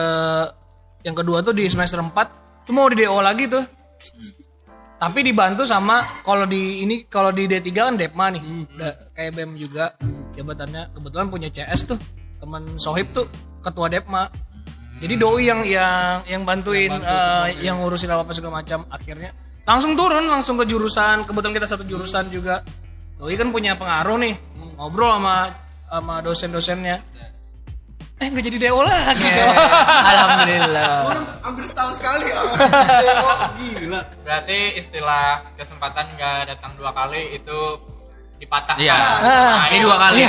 yang 1.01 1.15
kedua 1.15 1.39
tuh 1.39 1.51
di 1.51 1.65
semester 1.65 1.97
4 1.97 2.13
tuh 2.61 2.71
mau 2.71 2.85
di 2.85 2.99
DO 2.99 3.15
lagi 3.17 3.47
tuh. 3.47 3.63
Tapi 4.95 5.19
dibantu 5.21 5.65
sama 5.65 6.05
kalau 6.21 6.45
di 6.45 6.85
ini 6.85 7.09
kalau 7.09 7.33
di 7.33 7.49
D3 7.49 7.67
kan 7.73 7.95
Depma 7.95 8.29
nih. 8.29 8.41
Da- 8.71 9.09
kayak 9.11 9.31
BEM 9.33 9.57
juga 9.57 9.97
jabatannya 10.31 10.93
kebetulan 10.93 11.27
punya 11.27 11.49
CS 11.49 11.89
tuh. 11.89 11.99
Teman 12.37 12.77
Sohib 12.77 13.09
tuh 13.11 13.25
ketua 13.61 13.87
Depma. 13.87 14.27
Jadi 15.01 15.13
doi 15.17 15.49
yang 15.49 15.65
yang 15.65 16.21
yang 16.29 16.41
bantuin 16.45 16.93
eh, 16.93 17.47
yang 17.65 17.81
ngurusin 17.81 18.09
apa 18.09 18.33
segala 18.37 18.61
macam. 18.61 18.85
Akhirnya 18.89 19.33
langsung 19.65 19.97
turun 19.97 20.29
langsung 20.29 20.57
ke 20.61 20.65
jurusan 20.69 21.25
kebetulan 21.25 21.53
kita 21.57 21.67
satu 21.69 21.83
jurusan 21.85 22.29
juga. 22.29 22.61
Doi 23.17 23.33
kan 23.37 23.49
punya 23.49 23.73
pengaruh 23.77 24.17
nih 24.21 24.35
ngobrol 24.77 25.17
sama 25.17 25.49
sama 25.89 26.15
dosen-dosennya. 26.21 26.97
Eh 28.21 28.29
nggak 28.29 28.45
jadi 28.53 28.57
DO 28.69 28.81
lagi. 28.85 29.25
Coba. 29.33 29.53
alhamdulillah. 30.13 30.89
Orang 31.09 31.25
hampir 31.41 31.65
setahun 31.65 31.97
sekali. 31.97 32.29
Ya 33.01 33.13
DO 33.17 33.33
gila. 33.57 34.01
Berarti 34.21 34.59
istilah 34.77 35.41
kesempatan 35.57 36.05
nggak 36.13 36.53
datang 36.53 36.77
dua 36.77 36.93
kali 36.93 37.41
itu 37.41 37.59
dipatah. 38.41 38.75
iya. 38.81 38.97
Nah, 38.97 39.69
ini 39.69 39.79
dua 39.85 39.97
kali. 40.01 40.21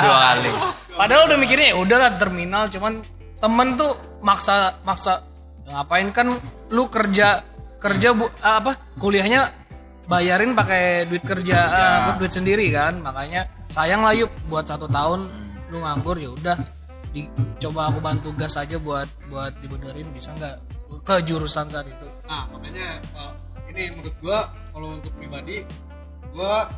Dua 0.00 0.18
kali. 0.32 0.50
Padahal 0.96 1.22
udah 1.28 1.38
mikirnya 1.38 1.66
ya 1.74 1.76
udahlah 1.76 2.10
terminal. 2.16 2.64
Cuman 2.72 3.04
temen 3.36 3.68
tuh 3.76 3.92
maksa 4.24 4.80
maksa 4.88 5.20
ngapain 5.68 6.08
kan 6.16 6.32
lu 6.72 6.88
kerja 6.88 7.44
kerja 7.76 8.16
bu, 8.16 8.32
ah, 8.40 8.64
apa 8.64 8.80
kuliahnya 8.96 9.52
bayarin 10.08 10.56
pakai 10.56 11.04
duit 11.04 11.20
kerja 11.20 11.58
ah, 11.60 12.16
duit 12.16 12.32
sendiri 12.32 12.72
kan. 12.72 12.96
Makanya 13.04 13.44
sayang 13.68 14.00
lah 14.00 14.16
yuk 14.16 14.32
buat 14.48 14.64
satu 14.64 14.88
tahun 14.88 15.28
lu 15.68 15.84
nganggur 15.84 16.16
ya 16.16 16.32
udah 16.32 16.56
coba 17.62 17.94
aku 17.94 17.98
bantu 18.02 18.28
gas 18.34 18.58
aja 18.58 18.74
buat 18.80 19.06
buat 19.30 19.52
dibenerin 19.60 20.08
bisa 20.16 20.32
nggak? 20.34 20.56
Ke 21.04 21.20
jurusan 21.26 21.68
saat 21.68 21.84
itu. 21.84 22.08
Nah 22.24 22.48
makanya 22.54 23.02
eh, 23.02 23.32
ini 23.74 23.92
menurut 23.92 24.14
gua 24.22 24.46
kalau 24.72 24.96
untuk 24.96 25.12
pribadi 25.18 25.66
gua 26.32 26.70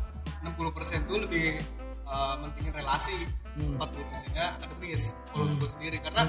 60% 0.45 1.09
tuh 1.09 1.17
lebih 1.23 1.61
eh, 2.05 2.35
mentingin 2.41 2.73
relasi 2.73 3.17
40% 3.57 4.37
nya 4.37 4.53
akademis 4.61 5.17
kalau 5.33 5.45
gua 5.57 5.69
sendiri. 5.69 5.97
Karena 5.97 6.23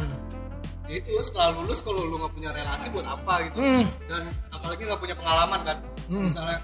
ya 0.88 0.94
itu 0.96 1.10
setelah 1.20 1.52
lulus 1.60 1.84
kalau 1.84 2.00
lu 2.08 2.16
nggak 2.16 2.32
punya 2.32 2.50
relasi 2.52 2.88
buat 2.88 3.04
apa 3.04 3.34
gitu. 3.48 3.60
Dan 4.08 4.22
apalagi 4.52 4.82
nggak 4.88 5.00
punya 5.00 5.14
pengalaman 5.16 5.60
kan. 5.64 5.78
Misalnya 6.08 6.58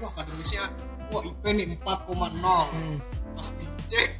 wah 0.00 0.08
akademisnya 0.16 0.64
wah 1.12 1.22
IP 1.22 1.44
nih 1.52 1.66
4,0 1.84 3.36
pas 3.36 3.48
dicek 3.52 4.10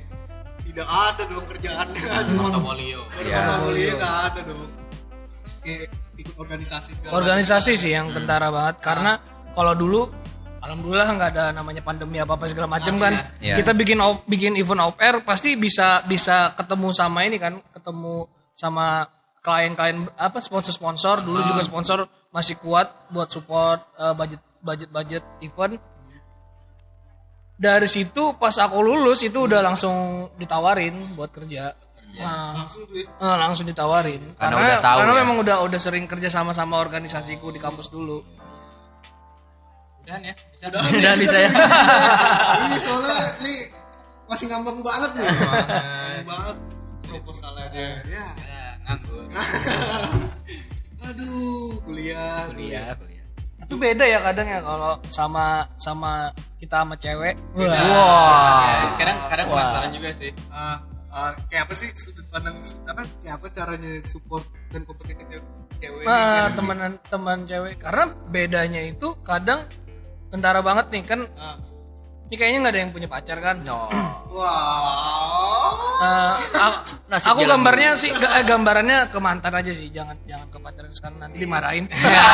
tidak 0.67 0.87
ada 0.93 1.23
dong 1.25 1.47
kerjaannya. 1.49 2.05
Cuma 2.29 2.53
portofolio. 2.53 3.01
portofolio 3.17 3.91
nggak 3.97 4.17
ada 4.29 4.41
dong. 4.45 4.71
Kayak 5.65 5.89
ikut 6.21 6.37
organisasi 6.37 6.91
segala 7.01 7.13
organisasi 7.17 7.73
sih 7.81 7.93
yang 7.97 8.13
kentara 8.13 8.53
banget. 8.53 8.77
Karena 8.85 9.17
kalau 9.57 9.73
dulu 9.73 10.13
alhamdulillah 10.67 11.09
nggak 11.09 11.31
ada 11.33 11.45
namanya 11.55 11.81
pandemi 11.81 12.19
apa 12.19 12.35
apa 12.35 12.45
segala 12.51 12.67
macam 12.67 12.93
kan. 12.99 13.15
ya. 13.39 13.55
kita 13.55 13.71
bikin 13.73 13.99
op- 14.03 14.27
bikin 14.27 14.59
event 14.59 14.83
off 14.83 14.99
air 14.99 15.23
pasti 15.23 15.55
bisa 15.55 16.03
bisa 16.05 16.53
ketemu 16.53 16.91
sama 16.91 17.23
ini 17.23 17.39
kan. 17.39 17.57
Ketemu 17.73 18.27
sama 18.53 19.07
klien-klien 19.41 20.11
apa 20.19 20.43
sponsor-sponsor. 20.43 21.23
Dulu 21.23 21.41
juga 21.47 21.63
sponsor 21.63 22.05
masih 22.35 22.59
kuat 22.59 22.91
buat 23.09 23.31
support 23.31 23.81
eh, 23.97 24.13
budget 24.13 24.41
budget 24.61 24.89
budget 24.91 25.25
event. 25.41 25.79
Dari 27.57 27.89
situ 27.89 28.37
pas 28.37 28.53
aku 28.61 28.85
lulus 28.85 29.25
itu 29.25 29.49
udah 29.49 29.65
langsung 29.65 30.29
ditawarin 30.37 31.17
buat 31.17 31.33
kerja. 31.33 31.73
Langsung 32.17 32.85
Eh, 32.97 33.37
langsung 33.37 33.65
ditawarin. 33.65 34.37
Karena 34.37 34.57
udah 34.57 34.81
tahu 34.81 34.99
karena 35.05 35.13
ya. 35.13 35.21
memang 35.25 35.37
udah 35.41 35.57
udah 35.65 35.81
sering 35.81 36.05
kerja 36.05 36.29
sama 36.29 36.53
sama 36.53 36.77
organisasiku 36.77 37.49
di 37.49 37.61
kampus 37.61 37.89
dulu 37.89 38.21
udah 40.07 40.23
ya 40.23 40.35
bisa 40.39 40.67
udah 41.03 41.15
bisa 41.19 41.37
ya. 41.43 41.51
Ini 42.63 42.79
soalnya 42.79 43.19
nih 43.43 43.59
masih 44.31 44.47
ngambang 44.47 44.79
banget 44.79 45.11
nih. 45.19 45.27
Ngambang 45.27 46.27
banget. 46.31 46.57
Proposalnya 47.07 47.67
dia 47.75 47.83
ya 48.07 48.27
ya, 48.47 48.65
nganggur. 48.87 49.25
Aduh 51.11 51.79
kuliah 51.83 52.47
kuliah 52.51 52.95
kuliah. 52.99 53.15
tapi 53.67 53.83
beda 53.83 54.05
ya 54.07 54.23
kadang 54.23 54.47
ya 54.47 54.63
kalau 54.63 54.95
sama 55.11 55.67
sama 55.75 56.31
kita 56.63 56.87
sama 56.87 56.95
cewek. 56.95 57.35
Wah. 57.59 57.67
Ya, 57.67 58.95
kadang 58.95 59.19
kadang 59.27 59.47
penasaran 59.51 59.91
juga 59.91 60.11
sih. 60.15 60.31
Ah, 60.55 60.79
ah, 61.11 61.35
kayak 61.51 61.67
apa 61.67 61.75
sih 61.75 61.91
sudut 61.99 62.27
pandang 62.31 62.55
apa 62.63 63.03
kayak 63.27 63.35
apa 63.43 63.47
caranya 63.51 63.91
support 64.07 64.47
dan 64.71 64.87
kompetitifnya 64.87 65.43
cewek 65.83 66.03
ini? 66.03 66.07
nah 66.07 66.47
teman 66.55 66.79
teman 67.11 67.39
cewek. 67.43 67.75
Karena 67.83 68.05
bedanya 68.31 68.87
itu 68.87 69.19
kadang 69.27 69.67
tentara 70.29 70.61
banget 70.61 70.87
nih 70.91 71.03
kan? 71.03 71.21
Ah. 71.35 71.57
ini 72.27 72.35
kayaknya 72.35 72.59
nggak 72.61 72.75
ada 72.75 72.81
yang 72.81 72.91
punya 72.91 73.07
pacar 73.07 73.39
kan? 73.39 73.63
No. 73.63 73.87
Wow. 74.27 75.71
Eh, 75.97 76.33
Nasib 77.07 77.29
aku 77.31 77.41
jalan 77.41 77.51
gambarnya 77.57 77.95
sih 77.95 78.11
ga- 78.11 78.35
eh, 78.37 78.45
gambarannya 78.45 78.99
ke 79.07 79.17
mantan 79.17 79.55
aja 79.55 79.71
sih 79.71 79.89
jangan 79.89 80.19
jangan 80.25 80.51
ke 80.51 80.59
pacaran 80.59 80.93
sekarang 80.93 81.19
nanti 81.19 81.39
dimarahin. 81.39 81.85
Ya, 81.89 82.27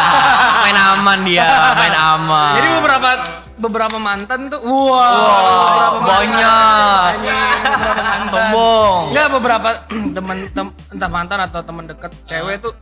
main 0.64 0.78
aman 0.78 1.18
dia 1.20 1.50
main 1.74 1.92
aman. 1.92 2.52
Jadi 2.54 2.68
beberapa 2.72 3.08
beberapa 3.56 3.98
mantan 3.98 4.40
tuh 4.48 4.60
wah 4.62 5.10
beberapa 5.10 5.98
mantan. 5.98 6.08
banyak. 6.08 7.10
Beberapa 7.60 8.02
mantan. 8.06 8.30
sombong. 8.30 9.00
Enggak 9.10 9.28
beberapa 9.30 9.68
temen 10.16 10.38
tem- 10.48 10.74
entah 10.88 11.10
mantan 11.10 11.38
atau 11.42 11.60
temen 11.60 11.84
deket 11.84 12.12
cewek 12.24 12.56
tuh 12.62 12.72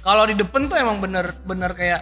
kalau 0.00 0.24
di 0.24 0.32
depan 0.32 0.64
tuh 0.64 0.78
emang 0.78 0.96
bener-bener 0.96 1.74
kayak 1.74 2.00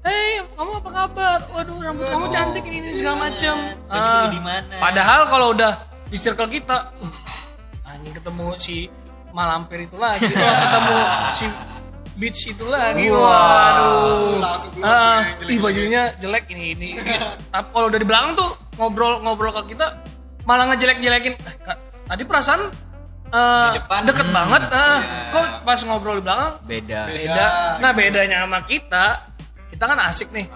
Hei, 0.00 0.38
kamu 0.48 0.72
apa 0.78 0.90
kabar? 0.92 1.38
Waduh, 1.50 1.76
rambut 1.80 2.06
kamu 2.06 2.26
cantik 2.28 2.64
ini, 2.64 2.78
ini 2.80 2.90
segala 2.92 3.28
macem. 3.28 3.54
Ah, 3.86 4.30
di 4.30 4.40
mana? 4.40 4.74
Padahal 4.78 5.20
kalau 5.26 5.46
udah 5.52 5.72
di 6.06 6.16
circle 6.16 6.48
kita, 6.48 6.94
uh, 6.94 7.12
anjing 7.86 8.14
ketemu 8.14 8.46
si 8.56 8.76
malampir 9.30 9.84
itu 9.84 9.96
lagi, 9.96 10.24
ketemu 10.62 10.96
si 11.30 11.46
beach 12.16 12.40
itu 12.48 12.64
lagi. 12.64 13.10
Waduh. 13.10 14.38
langsung 14.38 14.70
keluar 14.72 14.88
Ah, 14.88 15.20
yang 15.40 15.50
ih 15.50 15.58
bajunya 15.58 16.02
jelek 16.16 16.44
ini 16.48 16.64
ini. 16.74 16.88
Tapi 17.48 17.68
kalau 17.68 17.86
udah 17.86 17.98
di 17.98 18.06
belakang 18.06 18.32
tuh 18.34 18.50
ngobrol-ngobrol 18.76 19.50
ke 19.62 19.74
kita 19.74 19.86
malah 20.44 20.66
ngejelek-jelekin. 20.68 21.34
Eh, 21.36 21.54
Kak, 21.60 21.76
tadi 22.06 22.22
perasaan 22.22 22.60
eh, 23.28 23.68
Di 23.68 23.78
depan. 23.78 24.00
deket 24.06 24.28
banget. 24.30 24.62
ah. 24.72 24.98
Kok 25.28 25.46
pas 25.62 25.80
ngobrol 25.84 26.18
di 26.18 26.24
belakang 26.24 26.52
beda 26.64 27.00
beda. 27.04 27.46
Nah 27.78 27.90
bedanya 27.92 28.36
sama 28.42 28.64
kita, 28.64 29.06
kita 29.78 29.94
kan 29.94 30.02
asik 30.10 30.34
nih. 30.34 30.50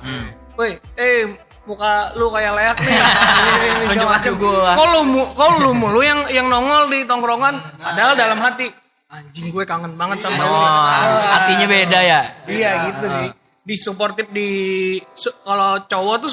Woi, 0.59 0.83
eh 0.99 1.31
muka 1.63 2.11
lu 2.19 2.27
kayak 2.35 2.59
leak 2.59 2.77
nih. 2.83 2.99
Segala 3.95 4.19
gua. 4.35 4.75
Kok 4.75 4.87
lu 4.91 5.01
kok 5.31 5.49
lu 5.63 5.71
mulu 5.79 6.03
yang 6.03 6.27
yang 6.27 6.51
nongol 6.51 6.91
di 6.91 7.07
tongkrongan, 7.07 7.55
padahal 7.79 8.19
dalam 8.19 8.43
hati 8.43 8.67
anjing 9.15 9.55
gue 9.55 9.63
kangen 9.63 9.95
banget 9.95 10.27
sama 10.27 10.43
lu. 10.43 10.51
oh, 10.51 11.23
artinya 11.39 11.67
beda 11.71 11.99
ya 12.03 12.21
Iya 12.51 12.71
gitu 12.91 13.07
sih. 13.07 13.29
Di 13.63 13.79
supportif 13.79 14.27
di 14.35 14.49
su- 15.15 15.39
kalau 15.47 15.87
cowok 15.87 16.27
tuh 16.27 16.31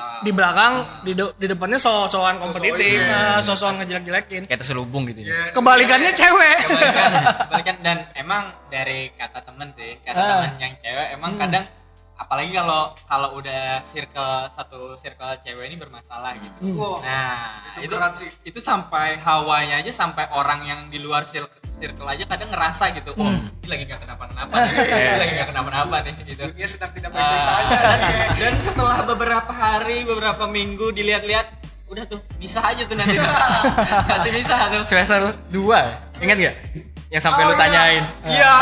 supportifnya 0.00 0.18
di 0.20 0.30
belakang, 0.30 0.72
di, 1.00 1.12
de- 1.14 1.34
di 1.34 1.46
depannya 1.46 1.78
so-soan 1.78 2.36
kompetitif, 2.36 3.00
nah, 3.02 3.40
so-soan 3.40 3.78
ngejelek-jelekin. 3.78 4.42
kayak 4.44 4.60
terselubung 4.60 5.04
gitu 5.06 5.20
ya. 5.22 5.32
Kebalikannya 5.50 6.12
cewek. 6.12 6.56
Kebalikan, 6.62 7.10
kebalikan. 7.40 7.76
Dan 7.80 7.96
emang 8.14 8.42
dari 8.68 9.08
kata 9.14 9.40
temen 9.40 9.72
sih 9.72 9.96
kata 10.00 10.16
Ah. 10.16 10.28
temen 10.38 10.52
yang 10.58 10.74
cewek 10.76 11.06
emang 11.14 11.32
kadang 11.36 11.64
apalagi 12.14 12.52
kalau 12.52 12.92
kalau 13.02 13.28
udah 13.32 13.80
circle 13.82 14.44
satu 14.50 14.92
circle 14.94 15.40
cewek 15.40 15.64
ini 15.66 15.76
bermasalah 15.76 16.36
gitu. 16.36 16.76
Wow, 16.76 17.00
nah 17.00 17.48
itu 17.76 17.88
itu 17.88 17.94
berat 17.96 18.12
sih. 18.12 18.28
itu 18.44 18.60
sampai 18.60 19.16
hawanya 19.18 19.80
aja 19.80 19.88
sampai 19.90 20.28
orang 20.30 20.60
yang 20.62 20.80
di 20.86 21.00
luar 21.00 21.24
circle, 21.24 21.59
circle 21.80 22.04
aja 22.06 22.24
kadang 22.24 22.48
ngerasa 22.48 22.84
gitu 22.92 23.10
oh 23.14 23.32
ini 23.32 23.66
lagi 23.66 23.82
gak 23.86 24.00
kenapa-napa 24.00 24.52
nih 24.60 24.70
ini 24.76 25.16
lagi 25.16 25.32
gak 25.34 25.48
kenapa-napa 25.50 25.96
nih 26.02 26.14
gitu. 26.22 26.42
Dunia 26.44 26.68
sedang 26.68 26.90
tidak 26.92 27.10
baik-baik 27.10 27.40
Ah. 27.40 27.48
saja 27.48 27.74
nih. 27.96 28.28
dan 28.40 28.54
setelah 28.60 28.98
beberapa 29.02 29.50
hari 29.50 29.98
beberapa 30.04 30.44
minggu 30.44 30.92
dilihat-lihat 30.92 31.46
udah 31.86 32.04
tuh 32.06 32.20
bisa 32.36 32.62
aja 32.62 32.84
tuh 32.84 32.94
nanti. 32.94 33.18
Nanti 34.12 34.30
bisa 34.30 34.54
tuh. 34.70 34.82
Semester 34.86 35.20
2 35.50 36.22
ingat 36.22 36.36
gak 36.38 36.54
yang 37.10 37.18
sampai 37.18 37.42
lu 37.42 37.48
Oh, 37.48 37.50
iya. 37.50 37.58
tanyain. 37.58 38.04
Iya. 38.22 38.52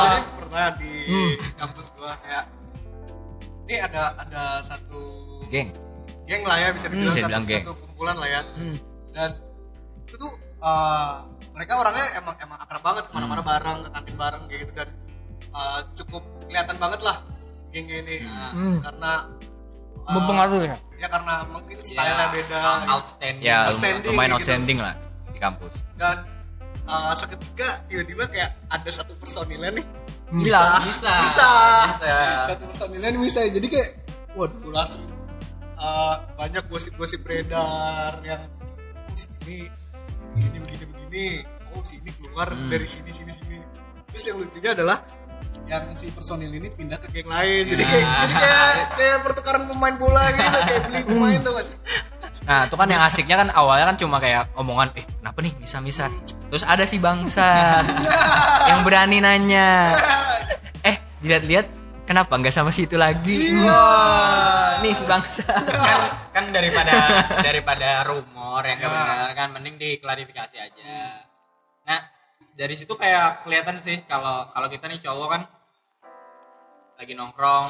Jadi 0.00 0.18
pernah 0.34 0.66
di 0.74 0.92
kampus 1.54 1.86
gua 1.92 2.12
kayak 2.18 2.44
ini 3.64 3.76
ada 3.78 4.02
ada 4.16 4.42
satu 4.62 5.00
geng. 5.48 5.68
Geng 6.24 6.42
lah 6.44 6.56
ya 6.56 6.68
bisa 6.72 6.88
dibilang 6.88 7.12
bisa 7.12 7.28
satu, 7.28 7.44
geng. 7.44 7.62
satu 7.62 7.72
kumpulan 7.76 8.16
lah 8.16 8.28
ya. 8.28 8.40
Dan 9.12 9.30
itu 10.02 10.16
tuh 10.16 10.32
uh, 10.58 11.20
mereka 11.58 11.74
orangnya 11.74 12.06
emang 12.22 12.34
emang 12.38 12.58
akrab 12.62 12.82
banget 12.86 13.04
ke 13.10 13.12
mana-mana 13.18 13.42
bareng 13.42 13.78
ke 13.82 13.88
kantin 13.90 14.14
bareng 14.14 14.42
kayak 14.46 14.60
gitu 14.62 14.72
dan 14.78 14.88
uh, 15.50 15.80
cukup 15.98 16.22
kelihatan 16.46 16.76
banget 16.78 17.00
lah 17.02 17.16
gengnya 17.74 17.96
ini 18.06 18.16
karena 18.78 19.12
uh, 20.06 20.14
Berpengaruh 20.14 20.62
ya. 20.64 20.76
ya 21.02 21.08
karena 21.10 21.34
mungkin 21.50 21.76
stylenya 21.82 22.26
beda 22.30 22.60
gitu. 22.62 22.88
outstanding 22.94 23.42
ya 23.42 23.58
Outstanding 23.66 24.12
lumayan 24.14 24.30
gitu. 24.30 24.36
outstanding 24.38 24.78
lah 24.78 24.94
di 25.34 25.38
kampus 25.42 25.74
dan 25.98 26.16
uh, 26.86 27.12
seketika 27.18 27.68
tiba-tiba 27.90 28.24
kayak 28.30 28.50
ada 28.70 28.90
satu 28.94 29.12
personilnya 29.18 29.82
nih 29.82 29.86
Hilang. 30.28 30.84
Bisa. 30.84 31.12
bisa 31.26 31.52
Bisa. 31.96 32.16
satu 32.54 32.64
personilnya 32.70 33.08
nih 33.10 33.20
bisa 33.26 33.40
jadi 33.50 33.66
kayak 33.66 33.90
waduh 34.38 34.70
langsung 34.70 35.02
uh, 35.74 36.14
banyak 36.38 36.62
gosip-gosip 36.70 37.26
beredar 37.26 38.14
yang 38.22 38.46
oh 39.10 39.16
sini 39.18 39.66
begini 40.36 40.56
begini 40.62 40.84
begini 41.08 41.40
oh 41.72 41.82
sini 41.84 42.10
keluar 42.20 42.52
dari 42.68 42.84
sini 42.84 43.10
sini 43.10 43.32
sini. 43.32 43.56
Terus 44.12 44.24
yang 44.28 44.36
lucunya 44.40 44.70
adalah 44.76 44.98
yang 45.68 45.84
si 45.96 46.12
personil 46.12 46.52
ini 46.52 46.68
pindah 46.68 47.00
ke 47.00 47.08
geng 47.12 47.28
lain. 47.28 47.64
Jadi 47.64 47.84
kayak 47.84 48.04
jadi 48.04 48.34
kayak 48.36 48.68
kayak 48.96 49.18
pertukaran 49.24 49.64
pemain 49.68 49.96
bola 49.96 50.24
gitu 50.32 50.58
kayak 50.68 50.82
beli 50.88 51.00
pemain 51.08 51.40
tuh 51.40 51.52
mas 51.56 51.68
Nah, 52.48 52.64
itu 52.64 52.76
kan 52.80 52.88
yang 52.88 53.02
asiknya 53.04 53.36
kan 53.44 53.48
awalnya 53.52 53.92
kan 53.92 53.96
cuma 54.00 54.16
kayak 54.16 54.48
omongan, 54.56 54.88
eh 54.96 55.04
kenapa 55.04 55.44
nih? 55.44 55.52
Bisa-bisa. 55.60 56.08
Terus 56.48 56.64
ada 56.64 56.88
si 56.88 56.96
bangsa 56.96 57.84
yang 58.72 58.80
berani 58.88 59.20
nanya, 59.20 59.92
eh 60.80 60.96
dilihat-lihat 61.20 61.68
kenapa 62.08 62.32
nggak 62.40 62.54
sama 62.56 62.72
si 62.72 62.88
itu 62.88 62.96
lagi? 62.96 63.60
Wah, 63.60 64.80
nih 64.80 64.96
si 64.96 65.04
bangsa. 65.04 65.44
kan 65.44 66.00
kan 66.40 66.44
daripada 66.48 66.96
daripada 67.46 68.08
rumor 68.08 68.64
yang 68.64 68.80
gak 68.80 68.88
benar 68.88 69.30
kan 69.36 69.48
mending 69.52 69.76
diklarifikasi 69.76 70.56
aja. 70.56 70.96
Nah 71.84 72.00
dari 72.56 72.72
situ 72.72 72.96
kayak 72.96 73.44
kelihatan 73.44 73.76
sih 73.84 74.00
kalau 74.08 74.48
kalau 74.56 74.72
kita 74.72 74.88
nih 74.88 75.04
cowok 75.04 75.28
kan 75.28 75.42
lagi 76.96 77.12
nongkrong 77.14 77.68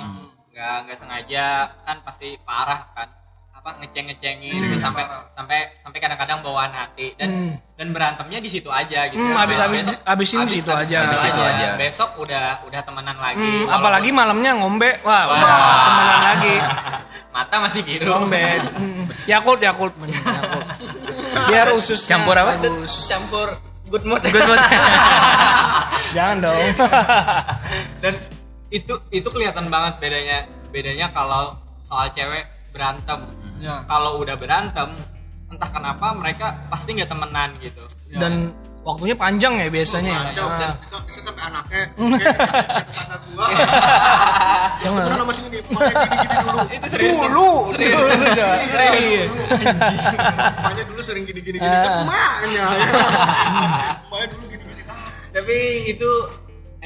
nggak 0.54 0.76
nggak 0.88 0.98
sengaja 0.98 1.68
kan 1.84 2.00
pasti 2.00 2.40
parah 2.40 2.88
kan 2.96 3.17
apa 3.58 3.74
ngeceng 3.76 4.06
ngecengin 4.06 4.54
itu 4.56 4.78
sampai 4.78 5.02
sampai 5.28 5.58
sampai 5.76 5.98
kadang-kadang 5.98 6.38
bawaan 6.40 6.70
hati 6.70 7.10
dan 7.14 7.30
dan 7.74 7.90
berantemnya 7.90 8.38
di 8.38 8.46
situ 8.46 8.70
aja 8.70 9.06
gitu 9.06 9.18
Hmm, 9.18 9.34
habis-habis- 9.34 9.82
Besok- 9.84 10.02
habisin 10.04 10.38
di 10.38 10.42
habis- 10.44 10.54
situ 10.56 10.70
habis 10.70 10.86
aja. 10.86 11.00
Di 11.04 11.18
situ 11.18 11.40
aja. 11.40 11.66
besok 11.74 12.10
udah 12.16 12.44
udah 12.62 12.80
temenan 12.80 13.16
lagi 13.16 13.36
Hmm, 13.36 13.58
Walaupun 13.60 13.74
apalagi 13.76 14.10
malamnya 14.10 14.50
ngombe, 14.54 14.90
wah 15.02 15.22
udah 15.28 15.50
temenan 15.84 16.20
lagi. 16.24 16.54
mata 17.34 17.56
masih 17.60 17.82
biru 17.82 18.06
Ngombe. 18.08 18.46
Hmm, 18.78 19.04
Yakult, 19.26 19.60
Yakult, 19.60 19.94
Yakult. 19.94 20.66
Biar 21.44 21.66
ususnya 21.72 22.16
Campur 22.16 22.34
apa? 22.36 22.54
bagus. 22.56 23.06
campur 23.06 23.48
good 23.86 24.04
mood 24.04 24.22
Good 24.22 24.42
mood. 24.44 24.58
Jangan 26.16 26.36
dong. 26.40 26.64
dan 27.98 28.14
itu 28.68 28.94
itu 29.10 29.28
kelihatan 29.28 29.66
banget 29.66 29.98
bedanya 29.98 30.38
bedanya 30.68 31.06
kalau 31.10 31.56
soal 31.82 32.08
cewek 32.08 32.44
berantem. 32.70 33.20
Ya. 33.58 33.82
kalau 33.90 34.22
udah 34.22 34.38
berantem 34.38 34.86
entah 35.50 35.66
kenapa 35.66 36.14
mereka 36.14 36.46
pasti 36.70 36.94
nggak 36.94 37.10
temenan 37.10 37.50
gitu. 37.58 37.82
Dan 38.14 38.52
waktunya 38.84 39.16
panjang 39.16 39.58
ya 39.58 39.66
biasanya. 39.66 40.12
ya. 40.12 40.20
Kacau, 40.30 40.46
dan 40.54 40.68
Nah, 40.68 40.72
bisa, 40.78 40.96
bisa 41.02 41.20
sampai 41.26 41.42
anaknya. 41.42 41.82
Tetangga 41.90 43.16
gua 43.26 43.46
Jangan. 44.78 45.02
temenan 45.08 45.18
sama 45.24 45.32
sini? 45.34 45.48
Gini-gini 45.58 46.36
dulu. 46.38 46.58
Itu 46.70 46.86
serius 46.86 47.16
dulu. 47.18 47.50
Serius. 47.74 48.60
Serius. 48.70 49.32
Emaknya 50.54 50.84
dulu 50.86 51.00
sering 51.02 51.24
gini-gini. 51.26 51.58
Gini 51.62 51.66
kan 51.66 51.92
emaknya. 52.06 52.64
Emaknya 54.06 54.26
dulu 54.30 54.44
gini-gini. 54.46 54.82
Ah, 54.86 55.02
tapi 55.34 55.56
itu 55.90 56.10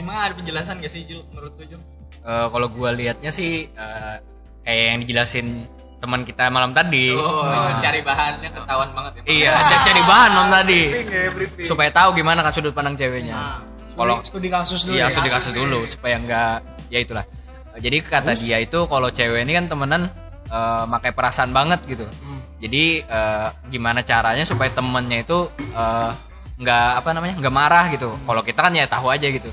emang 0.00 0.16
ada 0.16 0.34
penjelasan 0.34 0.80
gak 0.80 0.88
sih 0.88 1.04
Jul 1.04 1.20
menurut 1.30 1.52
lu 1.58 1.64
Jul? 1.68 1.82
Eh, 2.22 2.46
kalau 2.48 2.66
gua 2.70 2.94
liatnya 2.94 3.28
sih 3.28 3.66
eh, 3.68 4.16
kayak 4.62 4.84
yang 4.88 4.98
dijelasin 5.02 5.46
teman 5.98 6.26
kita 6.26 6.50
malam 6.50 6.74
tadi. 6.74 7.14
Oh, 7.14 7.46
cari 7.78 8.02
bahannya 8.02 8.50
ketahuan 8.50 8.90
banget 8.90 9.12
ya. 9.18 9.22
Iya, 9.22 9.52
cari 9.54 10.02
bahan 10.02 10.30
malam 10.32 10.50
tadi. 10.58 10.80
briefing 10.90 11.08
ya 11.08 11.22
briefing 11.30 11.66
Supaya 11.66 11.90
tahu 11.90 12.10
gimana 12.12 12.42
kan 12.42 12.50
sudut 12.50 12.74
pandang 12.74 12.98
ceweknya. 12.98 13.38
Kalau 13.92 14.18
studi 14.20 14.48
kasus 14.48 14.82
dulu 14.82 14.98
Iya, 14.98 15.06
ya. 15.06 15.12
studi 15.12 15.30
kasus 15.30 15.52
dulu 15.52 15.78
supaya 15.86 16.16
enggak 16.18 16.58
ya 16.88 16.98
itulah. 16.98 17.22
Jadi 17.72 18.02
kata 18.02 18.34
dia 18.34 18.58
itu 18.58 18.84
kalau 18.84 19.08
cewek 19.08 19.44
ini 19.44 19.52
kan 19.54 19.70
temenan 19.70 20.10
eh, 20.48 20.84
pakai 20.88 21.12
perasaan 21.12 21.50
banget 21.50 21.86
gitu. 21.86 22.04
Jadi 22.58 23.00
eh, 23.00 23.48
gimana 23.68 24.02
caranya 24.02 24.42
supaya 24.42 24.70
temennya 24.70 25.22
itu 25.22 25.46
eh, 25.56 26.10
nggak 26.58 26.88
apa 26.98 27.08
namanya 27.14 27.34
nggak 27.38 27.54
marah 27.54 27.84
gitu. 27.90 28.10
Kalau 28.26 28.42
kita 28.42 28.58
kan 28.58 28.72
ya 28.74 28.86
tahu 28.86 29.06
aja 29.06 29.28
gitu. 29.28 29.50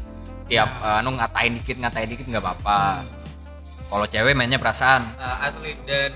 Tiap 0.49 0.69
eh, 0.81 0.99
anu 0.99 1.13
ngatain 1.13 1.53
dikit 1.61 1.77
ngatain 1.77 2.09
dikit 2.09 2.25
nggak 2.25 2.41
apa-apa. 2.41 3.05
Kalau 3.89 4.05
cewek 4.05 4.33
mainnya 4.33 4.55
perasaan. 4.55 5.01
Uh, 5.15 5.37
asli 5.41 5.73
dan 5.83 6.13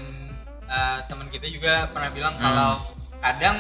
uh, 0.64 0.98
teman 1.06 1.26
kita 1.28 1.48
juga 1.48 1.90
pernah 1.90 2.10
bilang 2.10 2.34
Hmm. 2.34 2.44
kalau 2.44 2.72
kadang 3.20 3.58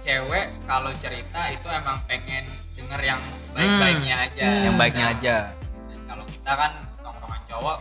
cewek 0.00 0.46
kalau 0.64 0.90
cerita 0.96 1.40
itu 1.48 1.68
emang 1.68 1.98
pengen 2.04 2.44
denger 2.72 3.00
yang 3.04 3.20
baik-baiknya 3.52 4.14
aja. 4.22 4.46
Hmm. 4.46 4.62
Yang 4.62 4.76
baiknya 4.76 5.04
Nah, 5.04 5.14
aja. 5.16 5.36
dan 5.84 6.00
kalau 6.06 6.24
kita 6.24 6.52
kan 6.52 6.72
tongkrongan 7.00 7.42
cowok 7.46 7.78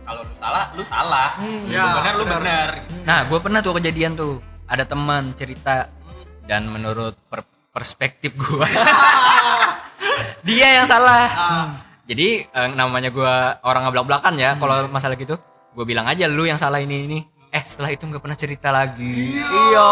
kalau 0.00 0.20
lu 0.22 0.34
salah 0.34 0.64
lu 0.72 0.82
salah 0.82 1.30
lu 1.34 1.66
Ya, 1.66 1.82
benar 1.92 2.12
lu 2.14 2.24
benar. 2.24 2.68
Nah, 3.02 3.20
gue 3.24 3.38
pernah 3.38 3.60
tuh 3.60 3.74
kejadian 3.74 4.14
tuh. 4.14 4.38
Ada 4.64 4.82
teman 4.82 5.30
cerita 5.32 5.90
dan 6.42 6.66
menurut 6.66 7.14
per- 7.26 7.46
perspektif 7.70 8.34
gue, 8.34 8.66
dia 10.42 10.68
yang 10.74 10.86
salah. 10.86 11.26
Jadi 12.06 12.46
eh, 12.46 12.68
namanya 12.72 13.10
gue 13.10 13.34
orang 13.66 13.82
ngeblak 13.90 14.06
belakan 14.06 14.34
ya. 14.38 14.54
Kalau 14.56 14.86
masalah 14.88 15.18
gitu, 15.18 15.34
gue 15.74 15.84
bilang 15.84 16.06
aja 16.06 16.30
lu 16.30 16.46
yang 16.46 16.58
salah 16.58 16.78
ini 16.78 17.04
ini. 17.10 17.18
Eh 17.50 17.62
setelah 17.62 17.90
itu 17.90 18.06
nggak 18.06 18.22
pernah 18.22 18.38
cerita 18.38 18.68
lagi. 18.70 19.10
Iya. 19.10 19.90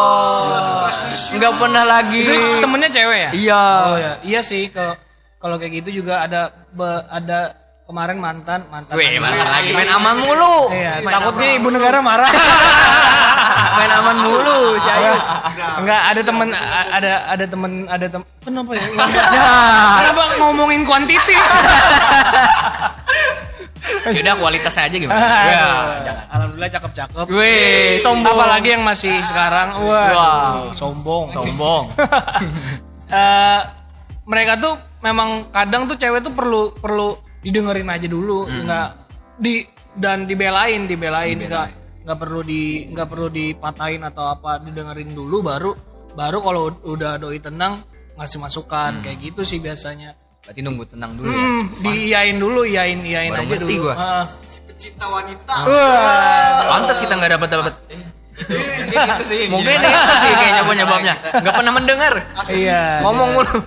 Nggak 1.39 1.55
pernah 1.59 1.85
lagi. 1.87 2.21
Itu 2.23 2.63
temennya 2.63 2.91
cewek 2.91 3.19
ya? 3.19 3.31
Iya. 3.35 3.63
Oh 3.91 3.97
ya, 3.99 4.13
iya 4.23 4.41
sih 4.45 4.69
kalau 4.71 4.95
kalau 5.43 5.57
kayak 5.59 5.85
gitu 5.85 6.01
juga 6.03 6.25
ada 6.25 6.49
be- 6.73 7.05
ada 7.11 7.53
kemarin 7.85 8.17
mantan 8.17 8.65
mantan. 8.73 8.93
Weh, 8.97 9.21
mantan 9.21 9.45
lagi 9.45 9.71
main 9.77 9.91
aman 9.93 10.17
mulu. 10.25 10.73
Iya, 10.73 11.05
takutnya 11.05 11.49
ibu 11.61 11.69
negara 11.69 12.01
marah. 12.01 12.33
main 13.77 13.93
aman 14.01 14.17
mulu 14.25 14.81
si 14.81 14.89
Ayu. 14.89 15.13
Enggak, 15.85 16.01
ada 16.15 16.21
temen 16.25 16.49
ada 16.89 17.13
ada 17.29 17.45
temen 17.45 17.73
ada 17.85 18.07
tem 18.09 18.23
kenapa 18.41 18.71
ya? 18.73 18.85
Kenapa 20.01 20.23
ngomongin 20.41 20.83
kuantiti? 20.89 21.37
Yaudah 23.85 24.35
kualitasnya 24.41 24.89
aja 24.89 24.97
gimana? 24.97 25.21
Ya. 25.45 25.69
Alhamdulillah 26.33 26.73
cakep-cakep. 26.73 27.27
Weh, 27.29 28.01
sombong. 28.01 28.33
Apalagi 28.33 28.81
yang 28.81 28.85
masih 28.85 29.13
sekarang, 29.21 29.77
wah, 29.85 30.09
Wow. 30.09 30.73
sombong. 30.73 31.29
Sombong. 31.29 31.93
Eh, 33.13 33.61
mereka 34.25 34.57
tuh 34.57 34.73
memang 35.05 35.53
kadang 35.53 35.85
tuh 35.85 36.01
cewek 36.01 36.25
tuh 36.25 36.33
perlu 36.33 36.73
perlu 36.81 37.13
didengerin 37.45 37.89
aja 37.93 38.09
dulu, 38.09 38.49
nggak 38.49 38.89
di 39.37 39.63
dan 39.95 40.25
dibelain, 40.25 40.89
dibelain, 40.89 41.37
nggak 41.37 41.69
nggak 42.05 42.19
perlu 42.19 42.41
di 42.41 42.89
nggak 42.89 43.09
perlu 43.09 43.29
dipatahin 43.29 44.03
atau 44.03 44.33
apa, 44.33 44.59
didengerin 44.65 45.13
dulu 45.13 45.45
baru 45.45 45.73
baru 46.17 46.39
kalau 46.41 46.63
udah 46.89 47.21
doi 47.21 47.39
tenang 47.39 47.85
ngasih 48.15 48.39
masukan 48.41 49.03
kayak 49.05 49.19
gitu 49.21 49.45
sih 49.45 49.61
biasanya. 49.61 50.17
Berarti 50.45 50.61
nunggu 50.61 50.85
tenang 50.93 51.17
dulu 51.17 51.33
ya. 51.33 51.41
Hmm, 51.41 51.63
diiyain 51.73 52.37
dulu, 52.37 52.69
iyain 52.69 53.01
iyain 53.01 53.33
Baru 53.33 53.49
aja 53.49 53.57
dulu. 53.65 53.81
gua. 53.81 53.95
Heeh. 53.97 54.25
si 54.29 54.59
pecinta 54.69 55.07
wanita 55.09 55.53
Pantas 56.69 56.99
kita 57.01 57.13
nggak 57.17 57.33
dapat 57.41 57.49
dapat. 57.49 57.75
Mungkin 58.35 59.07
itu 59.15 59.25
sih 59.27 59.41
Mungkin 59.47 59.71
itu 59.79 60.15
sih 60.19 60.33
kayaknya 60.35 60.63
penyebabnya. 60.67 61.15
Nggak 61.43 61.55
pernah 61.55 61.73
mendengar. 61.73 62.13
Iya. 62.51 63.01
Ngomong 63.07 63.29
mulu. 63.39 63.59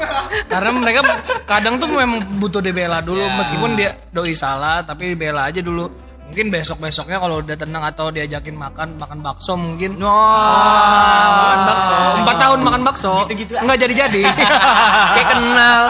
karena 0.52 0.70
mereka 0.72 1.00
kadang 1.44 1.76
tuh 1.76 1.88
memang 1.92 2.24
butuh 2.40 2.60
dibela 2.64 2.98
dulu 3.04 3.22
meskipun 3.38 3.76
dia 3.78 3.94
doi 4.10 4.34
salah 4.34 4.80
tapi 4.82 5.12
dibela 5.12 5.48
aja 5.48 5.60
dulu. 5.60 5.88
Mungkin 6.24 6.48
besok 6.48 6.80
besoknya 6.80 7.20
kalau 7.20 7.44
udah 7.44 7.52
tenang 7.52 7.84
atau 7.84 8.08
diajakin 8.08 8.56
makan 8.56 8.96
makan 8.96 9.20
bakso 9.20 9.60
mungkin. 9.60 10.00
Makan 10.00 11.60
bakso. 11.68 11.94
Empat 12.24 12.36
tahun 12.40 12.60
makan 12.64 12.82
bakso. 12.82 13.14
Nggak 13.60 13.78
jadi 13.78 13.94
jadi 14.08 14.22
Kayak 15.14 15.28
kenal. 15.36 15.82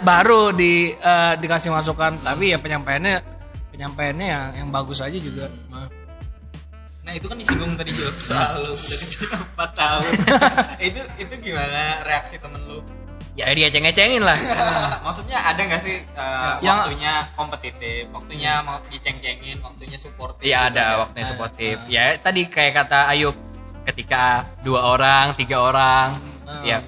baru 0.00 0.56
di 0.56 0.96
eh, 0.96 1.32
dikasih 1.38 1.70
masukan. 1.70 2.24
Tapi 2.24 2.56
ya 2.56 2.58
penyampaiannya 2.58 3.20
penyampaiannya 3.68 4.26
yang 4.26 4.44
yang 4.64 4.68
bagus 4.72 5.04
aja 5.04 5.16
juga 5.20 5.48
nah 7.02 7.10
itu 7.10 7.26
kan 7.26 7.34
disinggung 7.34 7.74
tadi 7.74 7.90
juga 7.90 8.14
soal 8.14 8.62
lu 8.62 8.72
udah 8.72 9.40
empat 9.52 9.70
tahun. 9.74 10.12
Itu 10.86 11.00
itu 11.18 11.34
gimana 11.42 12.06
reaksi 12.06 12.38
temen 12.38 12.62
lu? 12.62 12.78
Ya 13.34 13.50
dia 13.50 13.66
ceng-cengin 13.72 14.22
lah. 14.22 14.38
maksudnya 15.06 15.40
ada 15.40 15.58
nggak 15.66 15.82
sih 15.82 15.98
uh, 16.14 16.62
Yang- 16.62 16.78
waktunya 16.86 17.12
kompetitif 17.34 18.02
waktunya 18.12 18.52
mau 18.62 18.78
diceng-cengin 18.86 19.58
waktunya 19.58 19.98
support 19.98 20.38
Iya 20.38 20.70
ada 20.70 20.84
waktunya 21.02 21.26
suportif. 21.26 21.74
Ya 21.90 22.14
tadi 22.22 22.46
kayak 22.46 22.86
kata 22.86 23.10
Ayub 23.10 23.34
ketika 23.82 24.46
dua 24.62 24.94
orang, 24.94 25.34
tiga 25.34 25.58
orang, 25.58 26.14
ya 26.62 26.78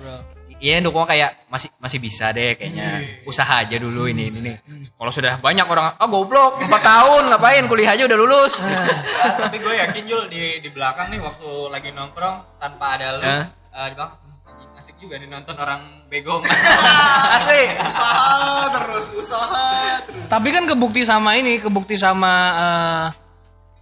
Iya 0.65 0.81
dukung 0.81 1.05
kayak 1.05 1.45
masih 1.47 1.69
masih 1.77 2.01
bisa 2.01 2.33
deh 2.33 2.57
kayaknya 2.57 2.97
usaha 3.23 3.61
aja 3.61 3.77
dulu 3.77 4.09
ini 4.09 4.33
ini 4.33 4.41
nih. 4.41 4.57
Kalau 4.91 5.13
sudah 5.13 5.37
banyak 5.37 5.61
orang 5.63 5.93
ah 5.93 6.09
goblok 6.09 6.57
4 6.59 6.73
tahun 6.73 7.23
ngapain 7.29 7.65
kuliah 7.67 7.93
aja 7.93 8.03
udah 8.03 8.17
lulus. 8.17 8.65
Ah, 8.65 9.37
tapi 9.45 9.61
gue 9.61 9.75
yakin 9.77 10.03
Jul 10.05 10.25
di 10.27 10.43
di 10.59 10.69
belakang 10.69 11.13
nih 11.13 11.21
waktu 11.21 11.51
lagi 11.69 11.93
nongkrong 11.93 12.57
tanpa 12.57 12.97
ada 12.97 13.13
lu 13.13 13.21
Hah? 13.21 13.45
eh, 13.45 13.87
di 13.87 13.95
belakang 13.95 14.17
"Hmm, 14.47 14.81
asik 14.81 14.97
juga 14.97 15.15
nih 15.17 15.29
nonton 15.29 15.53
orang 15.55 15.81
begong 16.09 16.41
Asli. 17.37 17.63
usaha 17.77 18.33
terus 18.73 19.07
usaha 19.13 19.69
terus 20.01 20.27
tapi 20.27 20.49
kan 20.49 20.65
kebukti 20.65 21.03
sama 21.03 21.37
ini 21.37 21.59
kebukti 21.59 21.95
sama 21.95 22.33
eh, 22.55 23.07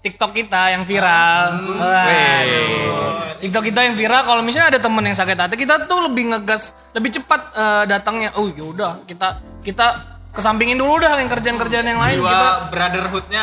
TikTok 0.03 0.35
kita 0.35 0.75
yang 0.75 0.83
viral. 0.83 1.62
TikTok 3.38 3.62
kita 3.71 3.81
yang 3.87 3.95
viral 3.95 4.23
kalau 4.27 4.43
misalnya 4.43 4.75
ada 4.75 4.81
temen 4.83 5.03
yang 5.07 5.15
sakit 5.15 5.38
hati 5.38 5.55
kita 5.55 5.87
tuh 5.87 6.11
lebih 6.11 6.35
ngegas 6.35 6.75
lebih 6.91 7.15
cepat 7.15 7.41
eh, 7.55 7.85
datangnya. 7.87 8.35
Oh 8.35 8.51
yaudah 8.51 9.07
kita 9.07 9.38
kita 9.62 10.19
kesampingin 10.35 10.75
dulu 10.75 10.99
dah 10.99 11.15
yang 11.23 11.31
kerjaan-kerjaan 11.31 11.87
yang 11.87 12.03
lain. 12.03 12.19
Jiwa 12.19 12.31
kita 12.35 12.49
brotherhoodnya 12.75 13.41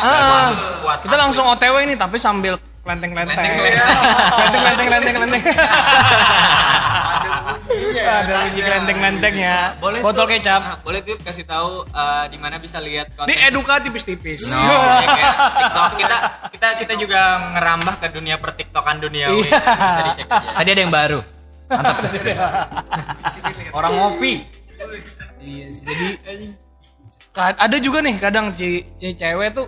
kuat. 0.84 1.00
Kita 1.08 1.15
langsung 1.15 1.48
OTW 1.48 1.76
ini 1.88 1.95
tapi 1.95 2.19
sambil 2.19 2.60
klenteng-klenteng. 2.84 3.39
Klenteng-klenteng. 3.39 4.88
klenteng-klenteng 4.91 5.43
klenteng-klenteng 7.49 7.51
ada 7.55 7.59
bunyinya 7.59 8.05
ada 8.05 8.33
bunyi 8.39 8.62
klenteng-klentengnya 8.62 9.55
boleh 9.79 9.99
botol 9.99 10.25
tuh, 10.25 10.31
kecap. 10.35 10.62
ah, 10.62 10.75
boleh 10.81 10.99
tuh 11.01 11.15
kasih 11.19 11.43
tahu 11.43 11.85
eh, 11.85 12.25
di 12.29 12.38
mana 12.38 12.55
bisa 12.57 12.77
lihat 12.77 13.07
konten 13.13 13.29
ini 13.29 13.35
eduka 13.43 13.73
tipis-tipis. 13.79 14.41
No, 14.49 14.59
ya, 14.59 15.07
kayak 15.07 15.33
TikTok. 15.33 15.91
Kita 15.95 16.17
kita 16.51 16.67
kita 16.79 16.93
juga 16.95 17.21
ngerambah 17.53 17.93
ke 17.97 18.07
dunia 18.12 18.35
pertiktokan 18.38 18.95
duniawi. 18.99 19.41
Iya. 19.41 19.49
bisa 19.49 20.01
dicek 20.13 20.27
aja. 20.27 20.49
Tadi 20.55 20.69
ada 20.69 20.81
yang 20.81 20.93
baru. 20.93 21.19
orang 23.77 23.91
ngopi. 23.93 24.33
Iya 25.39 25.67
jadi 25.69 26.07
ka- 27.29 27.57
ada 27.57 27.77
juga 27.77 28.01
nih 28.01 28.15
kadang 28.17 28.51
cewek 29.15 29.47
tuh 29.53 29.65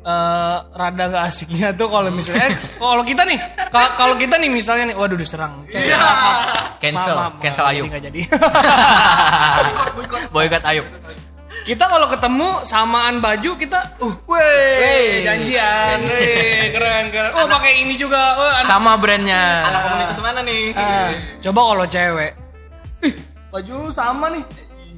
eh 0.00 0.56
rada 0.72 1.02
gak 1.06 1.22
asiknya 1.24 1.70
tuh 1.70 1.86
kalau 1.86 2.08
misalnya 2.08 2.46
eh, 2.46 2.54
kalau 2.74 3.02
kita 3.02 3.22
nih 3.22 3.36
ka- 3.68 3.92
kalau 3.94 4.14
kita 4.14 4.34
nih 4.34 4.48
misalnya 4.48 4.88
nih 4.88 4.94
waduh 4.94 5.14
diserang. 5.14 5.60
Cewek, 5.66 5.92
maaf, 5.92 6.16
maaf. 6.16 6.38
Cancel, 6.78 7.12
Maaf, 7.12 7.28
maaf, 7.28 7.32
cancel 7.38 7.64
Ayub. 7.66 7.84
jadi. 7.84 7.90
Nggak 7.90 8.02
jadi 8.02 8.20
boykot 10.30 10.62
Ayub. 10.64 10.86
kita 11.60 11.84
kalau 11.84 12.06
ketemu 12.08 12.48
samaan 12.62 13.18
baju 13.18 13.50
kita 13.54 13.78
uh 13.98 14.14
weh 14.24 15.20
janjian. 15.20 15.96
Weh 16.00 16.72
keren 16.72 17.04
keren. 17.10 17.30
Oh 17.32 17.46
pakai 17.46 17.78
ini 17.78 17.94
juga. 17.94 18.18
Oh, 18.34 18.48
anak- 18.48 18.64
Sama 18.64 18.96
brandnya. 18.96 19.62
anak 19.62 19.80
komunitas 19.84 20.18
mana 20.18 20.40
nih? 20.40 20.72
Ah, 20.72 21.10
coba 21.40 21.60
kalau 21.66 21.84
cewek. 21.86 22.30
Ih 23.02 23.14
baju 23.50 23.76
sama 23.90 24.26
nih. 24.30 24.42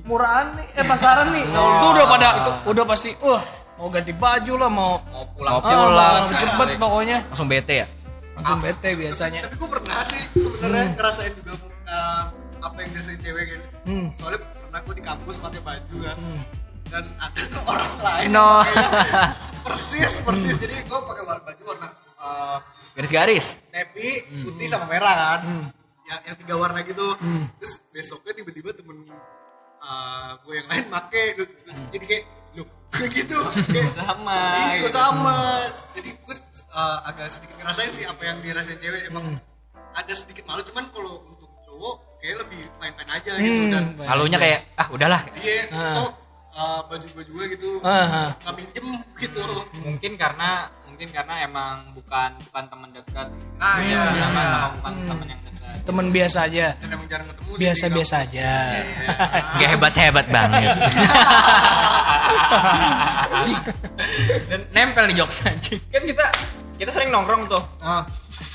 Murahan 0.03 0.47
nih. 0.55 0.67
Eh 0.73 0.85
pasaran 0.85 1.27
nih. 1.31 1.45
Tuh 1.45 1.89
udah 1.91 2.05
pada 2.09 2.27
udah 2.63 2.85
pasti 2.85 3.11
wah 3.19 3.41
mau 3.79 3.89
ganti 3.89 4.13
baju 4.13 4.53
lah 4.59 4.71
mau 4.71 4.93
mau 5.11 5.25
pulang 5.35 5.53
Mau 5.59 5.63
pulang. 5.63 6.23
Ah, 6.23 6.29
cepet 6.29 6.69
pokoknya. 6.79 7.19
Langsung 7.29 7.49
bete 7.51 7.75
ya. 7.83 7.87
langsung 8.33 8.59
bete 8.65 8.91
biasanya. 8.97 9.41
Tapi 9.45 9.55
gue 9.61 9.71
pernah 9.71 9.99
sih 10.09 10.23
sebenarnya 10.41 10.85
ngerasain 10.97 11.33
juga 11.37 11.53
uh, 11.85 12.23
apa 12.65 12.77
yang 12.81 12.91
dirasain 12.97 13.19
cewek 13.21 13.45
gitu 13.45 13.67
soalnya 14.17 14.41
pernah 14.41 14.81
gue 14.81 14.95
di 14.97 15.05
kampus 15.05 15.37
pakai 15.39 15.61
baju 15.61 15.97
kan. 16.01 16.17
Dan 16.93 17.05
ada 17.17 17.41
tuh 17.49 17.63
orang 17.65 17.93
lain. 18.01 18.29
No. 18.33 18.49
persis 19.65 20.13
persis. 20.25 20.57
Jadi 20.61 20.75
gue 20.85 20.99
pakai 21.05 21.25
war- 21.29 21.45
baju 21.45 21.63
warna 21.65 21.89
uh, 22.21 22.59
Garis-garis. 22.93 23.57
navy 23.73 24.09
putih 24.45 24.67
sama 24.69 24.85
merah 24.89 25.13
kan. 25.13 25.41
Yang, 26.09 26.21
yang 26.29 26.37
tiga 26.41 26.55
warna 26.57 26.81
gitu. 26.85 27.07
Terus 27.61 27.75
besoknya 27.93 28.33
tiba-tiba 28.37 28.73
temen 28.77 29.09
uh, 29.83 30.31
gue 30.41 30.55
yang 30.57 30.69
lain 30.69 30.85
make 30.89 31.25
jadi 31.93 32.05
kayak 32.07 32.25
lu 32.93 33.07
gitu. 33.09 33.39
Kayak 33.75 33.93
sama 33.97 34.39
iya 34.59 34.77
gue 34.81 34.93
sama. 34.93 35.37
Jadi 35.97 36.11
gue 36.13 36.37
uh, 36.73 36.99
agak 37.09 37.29
sedikit 37.33 37.57
ngerasain 37.61 37.91
sih 37.91 38.05
apa 38.05 38.23
yang 38.23 38.37
dirasain 38.45 38.77
cewek. 38.77 39.09
Emang 39.09 39.41
ada 39.93 40.13
sedikit 40.13 40.45
malu 40.49 40.61
cuman 40.65 40.85
kalau 40.93 41.21
untuk 41.25 41.49
cowok 41.65 41.97
kayak 42.21 42.37
lebih 42.45 42.61
fine 42.77 42.95
fine 42.97 43.11
aja 43.11 43.33
gitu. 43.37 43.63
Dan 43.73 43.85
Halunya 44.05 44.39
kayak 44.41 44.61
ah 44.77 44.87
udahlah. 44.93 45.21
iya 45.41 45.63
toh 45.97 46.09
uh, 46.53 46.81
baju 46.89 47.07
gue 47.09 47.25
juga 47.29 47.45
gitu 47.53 47.71
Ah, 47.85 48.05
ah. 48.05 48.31
nggak 48.45 48.55
minjem 48.61 48.87
gitu. 49.17 49.45
Mungkin 49.85 50.13
karena 50.21 50.69
mungkin 50.89 51.09
karena 51.09 51.35
emang 51.49 51.97
bukan 51.97 52.31
bukan 52.49 52.65
teman 52.69 52.91
dekat. 52.93 53.29
Nah 53.57 53.77
iya 53.81 54.01
sama 54.13 54.41
iya. 54.41 54.61
bukan 54.77 54.93
teman 55.09 55.27
yang 55.33 55.41
dekat 55.41 55.52
temen 55.83 56.07
biasa 56.11 56.39
aja. 56.49 56.67
Dan 56.79 56.89
emang 56.95 57.09
jarang 57.09 57.27
ketemu 57.29 57.51
sih 57.51 57.57
di 57.57 57.63
biasa-biasa 57.67 58.17
kampus. 58.17 58.31
aja. 58.31 58.51
Gak 59.59 59.69
hebat-hebat 59.77 60.27
banget. 60.29 60.71
Dan 64.51 64.61
nempel 64.73 65.05
di 65.11 65.15
jokes 65.17 65.47
anjing. 65.47 65.81
kan 65.89 66.03
kita 66.03 66.27
kita 66.79 66.91
sering 66.91 67.11
nongkrong 67.11 67.49
tuh. 67.49 67.63
Ah. 67.81 68.05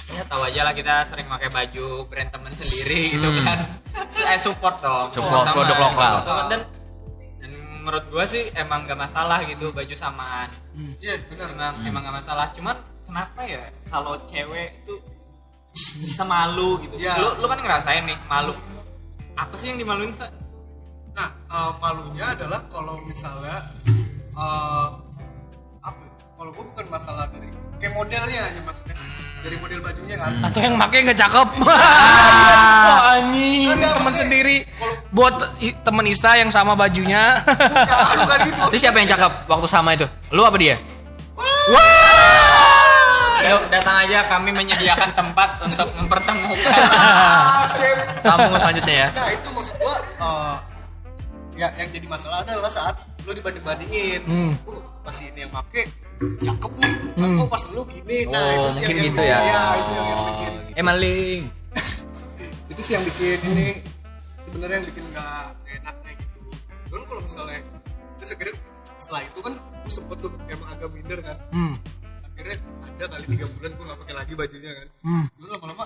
Ya 0.07 0.23
tahu 0.23 0.41
aja 0.47 0.61
lah 0.63 0.73
kita 0.73 1.03
sering 1.03 1.27
pakai 1.27 1.51
baju 1.51 2.07
brand 2.07 2.29
temen 2.31 2.51
sendiri 2.55 2.99
gitu 3.15 3.27
kan. 3.43 3.57
Saya 4.07 4.39
support 4.39 4.79
dong. 4.79 5.11
Support 5.11 5.51
teman, 5.51 5.53
produk 5.53 5.77
lokal. 5.77 6.13
teman. 6.23 6.45
dan 6.51 6.59
dan 7.43 7.51
menurut 7.83 8.05
gua 8.07 8.23
sih 8.23 8.47
emang 8.55 8.87
gak 8.87 8.97
masalah 8.97 9.43
gitu 9.43 9.75
baju 9.75 9.95
samaan. 9.95 10.49
Iya 11.03 11.19
benar. 11.27 11.49
Emang 11.51 11.75
emang 11.85 12.01
gak 12.07 12.15
masalah. 12.23 12.45
Cuman 12.55 12.75
kenapa 13.03 13.41
ya 13.43 13.61
kalau 13.91 14.15
cewek 14.27 14.79
itu 14.83 14.95
bisa 15.99 16.23
malu 16.23 16.77
gitu 16.79 16.97
Ya. 16.97 17.13
lu 17.15 17.37
lu 17.37 17.45
kan 17.45 17.57
ngerasain 17.57 18.03
nih 18.03 18.17
malu 18.25 18.53
apa 19.33 19.53
sih 19.53 19.69
yang 19.69 19.77
dimaluin 19.77 20.09
Sa? 20.11 20.25
Nah, 21.13 21.29
eh, 21.47 21.71
malunya 21.77 22.25
adalah 22.27 22.61
kalau 22.67 22.97
misalnya 23.03 23.61
eh 24.31 24.87
apa? 25.79 25.99
ya? 25.99 26.11
Kalau 26.31 26.51
gue 26.51 26.65
bukan 26.67 26.87
masalah 26.87 27.25
dari 27.27 27.45
kayak 27.77 27.93
modelnya 27.93 28.41
aja 28.43 28.59
maksudnya. 28.61 28.97
Dari 29.37 29.53
model 29.55 29.79
bajunya 29.79 30.17
kan. 30.17 30.33
atau 30.43 30.59
yang 30.59 30.73
make 30.75 30.97
nggak 30.97 31.13
cakep 31.15 31.47
oh, 31.61 33.01
anjing 33.07 33.69
Enggak, 33.69 33.93
temen 33.93 34.03
maksudnya, 34.03 34.21
sendiri 34.25 34.57
kalau- 34.65 34.97
buat 35.13 35.35
temen 35.61 36.05
Isa 36.07 36.31
yang 36.35 36.49
sama 36.49 36.73
bajunya 36.73 37.37
Bukan, 37.45 38.17
bukan 38.19 38.39
gitu. 38.49 38.61
Itu 38.67 38.77
siapa 38.81 38.97
yang 38.97 39.07
cakep 39.07 39.31
waktu 39.45 39.67
sama 39.67 39.93
itu? 39.93 40.09
Lu 40.33 40.41
apa 40.41 40.57
dia? 40.57 40.75
Yuk 43.47 43.61
datang 43.71 43.95
aja 44.03 44.27
kami 44.27 44.49
menyediakan 44.51 45.11
tempat 45.15 45.49
untuk 45.63 45.87
mempertemukan. 45.95 46.81
Kampung 48.23 48.53
selanjutnya 48.59 48.95
ya. 48.95 49.07
Nah, 49.15 49.27
itu 49.31 49.49
maksud 49.55 49.75
gua 49.79 49.95
eh, 50.03 50.55
ya 51.57 51.67
yang 51.79 51.89
jadi 51.89 52.07
masalah 52.11 52.43
adalah 52.43 52.71
saat 52.71 52.95
lu 53.23 53.31
dibanding-bandingin. 53.31 54.21
Hmm. 54.27 54.53
Uh, 54.67 54.81
pas 55.03 55.15
ini 55.23 55.47
yang 55.47 55.51
make 55.51 55.83
cakep 56.19 56.71
nih. 56.79 56.93
Nah, 57.15 57.27
kok 57.39 57.47
pas 57.47 57.63
lu 57.71 57.81
gini. 57.87 58.17
Nah, 58.27 58.39
Oh, 58.39 58.51
itu 58.67 58.69
sih 58.73 58.83
yang, 58.91 59.05
gitu 59.11 59.21
yang 59.23 59.31
ya. 59.31 59.39
Iya, 59.39 59.63
itu 59.79 59.91
yang, 59.91 60.07
yang 60.07 60.21
bikin. 60.27 60.53
Eh 60.75 60.83
maling. 60.83 61.41
itu 62.71 62.81
sih 62.83 62.93
yang 62.99 63.05
bikin 63.07 63.39
ini 63.55 63.67
sebenarnya 64.47 64.75
yang 64.79 64.87
bikin 64.87 65.03
nggak 65.11 65.45
enak 65.81 65.95
kayak 66.01 66.17
gitu 66.23 66.39
dan 66.87 67.01
kalau 67.03 67.21
misalnya 67.21 67.59
terus 68.17 68.29
akhirnya 68.31 68.55
setelah 68.97 69.21
itu 69.27 69.39
kan 69.43 69.53
gue 69.57 69.91
sempet 69.93 70.17
tuh 70.17 70.31
emang 70.49 70.69
agak 70.71 70.89
minder 70.95 71.19
kan 71.21 71.37
akhirnya 72.37 72.57
ada 72.85 73.05
kali 73.09 73.25
tiga 73.33 73.45
bulan 73.49 73.71
gue 73.73 73.85
nggak 73.89 73.99
pakai 74.05 74.15
lagi 74.15 74.33
bajunya 74.37 74.71
kan. 74.77 74.87
Gue 75.33 75.47
lama-lama 75.49 75.85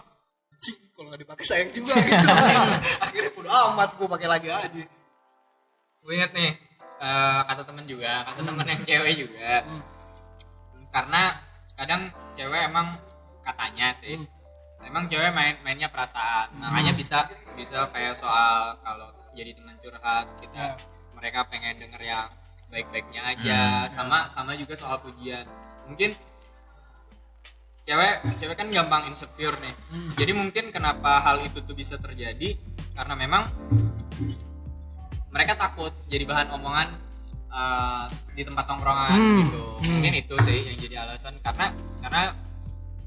cing 0.60 0.78
kalau 0.92 1.08
nggak 1.08 1.22
dipakai 1.24 1.46
sayang 1.48 1.72
juga 1.72 1.96
gitu. 2.12 2.28
Akhirnya 3.08 3.32
udah 3.40 3.54
amat 3.72 3.90
gue 3.96 4.08
pakai 4.12 4.28
lagi 4.28 4.50
aja. 4.52 4.84
Gue 6.04 6.12
inget 6.12 6.32
nih 6.36 6.52
eh, 7.00 7.40
kata 7.48 7.64
temen 7.64 7.88
juga 7.88 8.28
kata 8.28 8.40
temen 8.44 8.68
yang 8.68 8.82
cewek 8.84 9.14
juga. 9.16 9.64
Karena 10.92 11.24
kadang 11.80 12.02
cewek 12.36 12.62
emang 12.68 12.88
katanya 13.48 13.96
sih 14.04 14.20
emang 14.84 15.08
cewek 15.08 15.32
main 15.32 15.56
mainnya 15.64 15.88
perasaan. 15.88 16.52
Makanya 16.60 16.92
bisa 17.00 17.32
bisa 17.56 17.88
kayak 17.96 18.20
soal 18.20 18.76
kalau 18.84 19.08
jadi 19.32 19.56
teman 19.56 19.80
curhat 19.80 20.28
kita 20.44 20.76
mereka 21.16 21.48
pengen 21.48 21.80
denger 21.80 22.12
yang 22.12 22.28
baik-baiknya 22.68 23.24
aja. 23.24 23.88
Sama 23.88 24.28
sama 24.28 24.52
juga 24.60 24.76
soal 24.76 25.00
pujian. 25.00 25.48
Mungkin 25.88 26.12
cewek 27.82 28.14
cewek 28.38 28.56
kan 28.58 28.68
gampang 28.70 29.04
insecure 29.10 29.58
nih. 29.58 29.74
Jadi 30.18 30.32
mungkin 30.38 30.70
kenapa 30.70 31.22
hal 31.22 31.42
itu 31.42 31.66
tuh 31.66 31.74
bisa 31.74 31.98
terjadi? 31.98 32.58
Karena 32.94 33.14
memang 33.18 33.50
mereka 35.32 35.56
takut 35.58 35.90
jadi 36.12 36.28
bahan 36.28 36.54
omongan 36.54 36.88
uh, 37.50 38.06
di 38.38 38.44
tempat 38.46 38.66
tongkrongan 38.70 39.18
gitu. 39.48 39.66
Mungkin 39.98 40.14
itu 40.14 40.36
sih 40.46 40.60
yang 40.70 40.78
jadi 40.78 40.96
alasan. 41.08 41.34
Karena 41.42 41.74
karena 42.06 42.24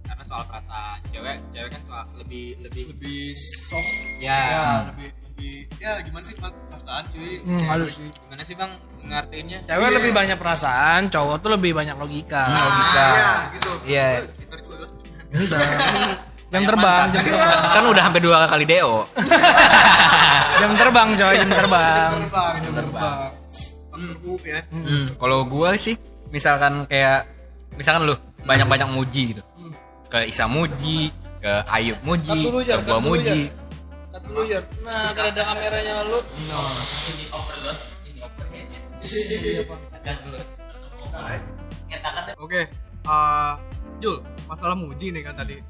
karena 0.05 0.23
soal 0.27 0.43
perasaan. 0.51 0.99
Cewek 1.15 1.37
cewek 1.55 1.71
kan 1.71 1.83
soal 1.87 2.05
lebih 2.19 2.59
lebih 2.67 2.85
lebih 2.97 3.23
soft. 3.39 3.93
Ya, 4.19 4.39
ya 4.51 4.63
lebih 4.91 5.09
lebih 5.23 5.55
ya 5.79 6.03
gimana 6.03 6.25
sih 6.27 6.35
perasaan 6.35 7.05
cuy. 7.15 7.33
Halus. 7.71 7.95
Cewek, 7.95 8.11
cuy. 8.11 8.23
gimana 8.27 8.43
sih 8.43 8.57
bang? 8.59 8.73
Ngartiinnya 9.05 9.59
cewek 9.69 9.91
lebih 10.01 10.13
banyak 10.17 10.39
perasaan 10.41 11.13
cowok 11.13 11.37
tuh 11.45 11.51
lebih 11.55 11.77
banyak 11.77 11.93
logika. 11.95 12.49
Nah 12.49 12.65
iya 12.65 13.31
gitu. 13.53 13.71
Iya. 13.85 14.09
Jam 15.35 15.43
terbang 15.51 16.15
jam 16.55 16.63
terbang. 16.71 17.07
Kan 17.75 17.83
udah 17.91 18.03
hampir 18.07 18.23
dua 18.23 18.47
kali 18.47 18.63
DO. 18.63 19.03
jam 20.63 20.71
terbang 20.79 21.09
coy 21.19 21.35
jam 21.35 21.51
terbang. 21.51 22.11
Terbang 22.15 22.55
jam 22.63 22.73
terbang. 22.79 23.31
Faktor 23.95 24.17
U 24.27 24.35
ya? 24.43 24.61
Hmm, 24.69 25.05
kalau 25.17 25.47
gua 25.47 25.79
sih 25.79 25.97
misalkan 26.35 26.85
kayak 26.91 27.31
misalkan 27.79 28.11
lu 28.11 28.15
banyak-banyak 28.45 28.89
muji 28.91 29.35
gitu. 29.35 29.43
Ke 30.11 30.29
Isa 30.29 30.45
muji, 30.47 31.11
ke 31.41 31.53
Ayub 31.71 31.99
muji, 32.05 32.31
ke 32.31 32.51
gua 32.53 32.63
cut 32.63 32.83
dulu, 32.85 33.01
muji. 33.15 33.41
Cut 34.13 34.23
dulu, 34.29 34.43
Jar. 34.47 34.63
nah 34.85 35.11
kalau 35.11 35.31
ada 35.33 35.43
kameranya 35.43 35.95
lu. 36.07 36.21
Oke, 42.39 42.61
eh 43.07 43.53
Jul, 44.03 44.19
masalah 44.49 44.77
muji 44.77 45.11
nih 45.15 45.23
kan 45.25 45.35
tadi. 45.37 45.61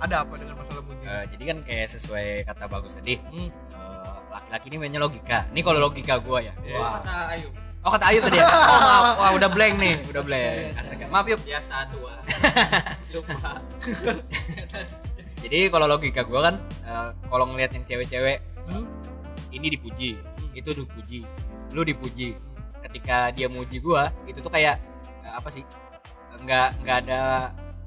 Ada 0.00 0.24
apa 0.24 0.34
dengan 0.40 0.56
masalah 0.56 0.80
muji? 0.80 1.04
Eh, 1.04 1.24
jadi 1.36 1.42
kan 1.52 1.58
kayak 1.64 1.88
sesuai 1.92 2.26
kata 2.48 2.64
bagus 2.66 2.96
tadi. 2.96 3.20
eh, 3.20 4.14
laki-laki 4.30 4.66
ini 4.72 4.76
mainnya 4.80 5.00
logika. 5.02 5.44
Ini 5.52 5.60
kalau 5.60 5.78
logika 5.82 6.16
gua 6.22 6.40
ya. 6.40 6.52
kata 6.56 7.36
Ayu 7.36 7.48
Oh 7.80 7.88
kata 7.88 8.12
Ayub 8.12 8.28
tadi. 8.28 8.36
ya? 8.36 8.44
Oh 8.72 8.78
maaf, 8.84 9.16
wah 9.16 9.30
udah 9.40 9.48
blank 9.48 9.80
nih, 9.80 9.96
udah 10.12 10.20
blank. 10.20 10.76
Astaga. 10.76 11.08
Maaf 11.08 11.24
Yub. 11.32 11.40
biasa 11.40 11.88
tua 11.88 12.12
lupa 13.16 13.52
Jadi 15.40 15.58
kalau 15.72 15.88
logika 15.88 16.20
gua 16.28 16.52
kan 16.52 16.54
eh, 16.84 17.08
kalau 17.32 17.44
ngelihat 17.48 17.72
yang 17.72 17.84
cewek-cewek 17.88 18.38
eh, 18.68 18.84
ini 19.56 19.66
dipuji, 19.72 20.20
itu 20.52 20.70
dipuji, 20.76 21.24
lu 21.72 21.80
dipuji. 21.80 22.36
Ketika 22.84 23.32
dia 23.32 23.48
muji 23.48 23.80
gua, 23.80 24.12
itu 24.28 24.44
tuh 24.44 24.52
kayak 24.52 24.76
apa 25.24 25.48
sih? 25.48 25.64
Nggak 26.44 26.68
nggak 26.84 26.96
ada 27.08 27.20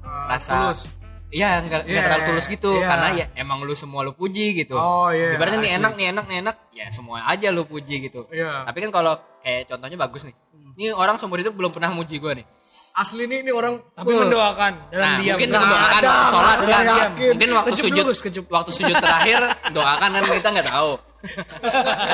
Eh, 0.04 0.24
rasa 0.28 0.52
tulus. 0.62 0.80
Iya, 1.28 1.58
nggak 1.60 1.80
nggak 1.82 1.90
Iya, 1.90 2.02
terlalu 2.04 2.24
tulus 2.28 2.46
gitu 2.46 2.70
iya. 2.72 2.86
karena 2.86 3.08
ya 3.12 3.26
emang 3.34 3.58
lu 3.60 3.74
semua 3.74 4.00
lu 4.00 4.12
puji 4.12 4.54
gitu. 4.56 4.76
Oh, 4.76 5.10
iya, 5.10 5.34
Ibaratnya 5.34 5.58
nih 5.58 5.66
asli. 5.68 5.80
enak 5.80 5.92
nih 5.92 6.06
enak 6.08 6.24
nih 6.24 6.36
enak, 6.40 6.56
ya 6.70 6.86
semua 6.88 7.26
aja 7.26 7.48
lu 7.48 7.64
puji 7.64 8.04
gitu. 8.04 8.30
Iya. 8.30 8.62
Tapi 8.62 8.78
kan 8.80 8.90
kalau 8.92 9.12
kayak 9.40 9.66
contohnya 9.66 9.98
bagus 9.98 10.22
nih. 10.22 10.34
Ini 10.74 10.90
orang 10.90 11.16
seumur 11.16 11.36
hidup 11.36 11.52
belum 11.52 11.70
pernah 11.70 11.90
muji 11.90 12.18
gua 12.18 12.34
nih. 12.34 12.46
Asli 12.94 13.26
nih 13.26 13.42
ini 13.42 13.50
orang 13.50 13.74
tapi 13.90 14.06
Wah, 14.08 14.22
mendoakan 14.22 14.72
dalam 14.88 15.02
Nah, 15.02 15.14
diam 15.18 15.34
mungkin 15.34 15.48
Nggak 15.48 15.62
mendoakan 15.64 15.90
ada, 15.96 16.06
waktu 16.06 16.30
sholat 16.30 16.58
kan. 16.60 16.84
yakin. 16.86 17.32
Mungkin 17.32 17.50
waktu 17.52 17.70
Kecup 17.72 17.82
sujud 17.84 18.04
dulu, 18.06 18.14
kecup. 18.16 18.44
waktu 18.48 18.70
sujud 18.70 18.96
terakhir 18.96 19.38
doakan 19.68 20.10
kan 20.12 20.22
kita 20.24 20.48
nggak 20.52 20.68
tahu. 20.70 20.90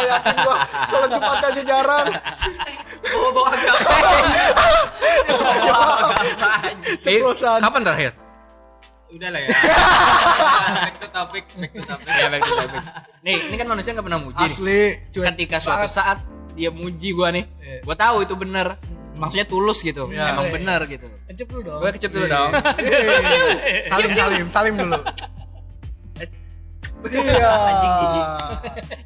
yakin 0.03 0.35
gua 0.39 0.57
sholat 0.87 1.09
Jumat 1.11 1.41
aja 1.43 1.63
jarang. 1.63 2.07
bawa 3.13 3.31
bawa 3.33 3.49
agama 3.51 3.79
Ceplosan. 7.01 7.59
Kapan 7.61 7.83
terakhir? 7.85 8.13
udah 9.11 9.27
lah 9.27 9.43
ya 9.43 9.51
back 10.87 10.97
to 10.97 11.09
topic 11.11 11.45
back 11.59 11.73
to 11.73 11.83
topic 11.83 12.07
Ya 12.07 12.31
baik 12.31 12.47
baik, 12.47 12.71
baik. 12.71 12.87
Nih, 13.21 13.37
ini 13.43 13.57
kan 13.59 13.67
manusia 13.67 13.91
nggak 13.91 14.07
pernah 14.07 14.23
muji. 14.23 14.39
nih. 14.39 14.47
Asli, 14.47 14.83
cuy. 15.11 15.25
Ketika 15.27 15.57
suatu 15.59 15.83
Banget. 15.83 15.91
saat 15.93 16.19
dia 16.55 16.71
muji 16.71 17.11
gua 17.11 17.35
nih, 17.35 17.43
Iya. 17.59 17.83
gua 17.83 17.97
tahu 17.97 18.23
itu 18.23 18.35
bener. 18.35 18.79
Maksudnya 19.19 19.45
tulus 19.45 19.83
gitu, 19.83 20.07
Iya. 20.09 20.31
emang 20.33 20.55
bener 20.55 20.87
gitu. 20.87 21.11
kecup 21.27 21.47
dulu 21.51 21.63
dong 21.67 21.81
Gue 21.83 21.91
kecep 21.91 22.11
dulu 22.15 22.27
dong. 22.27 22.51
Eh, 22.55 23.83
salim 23.91 24.11
salim 24.15 24.47
salim 24.47 24.75
dulu. 24.79 24.99
Iya. 27.03 27.53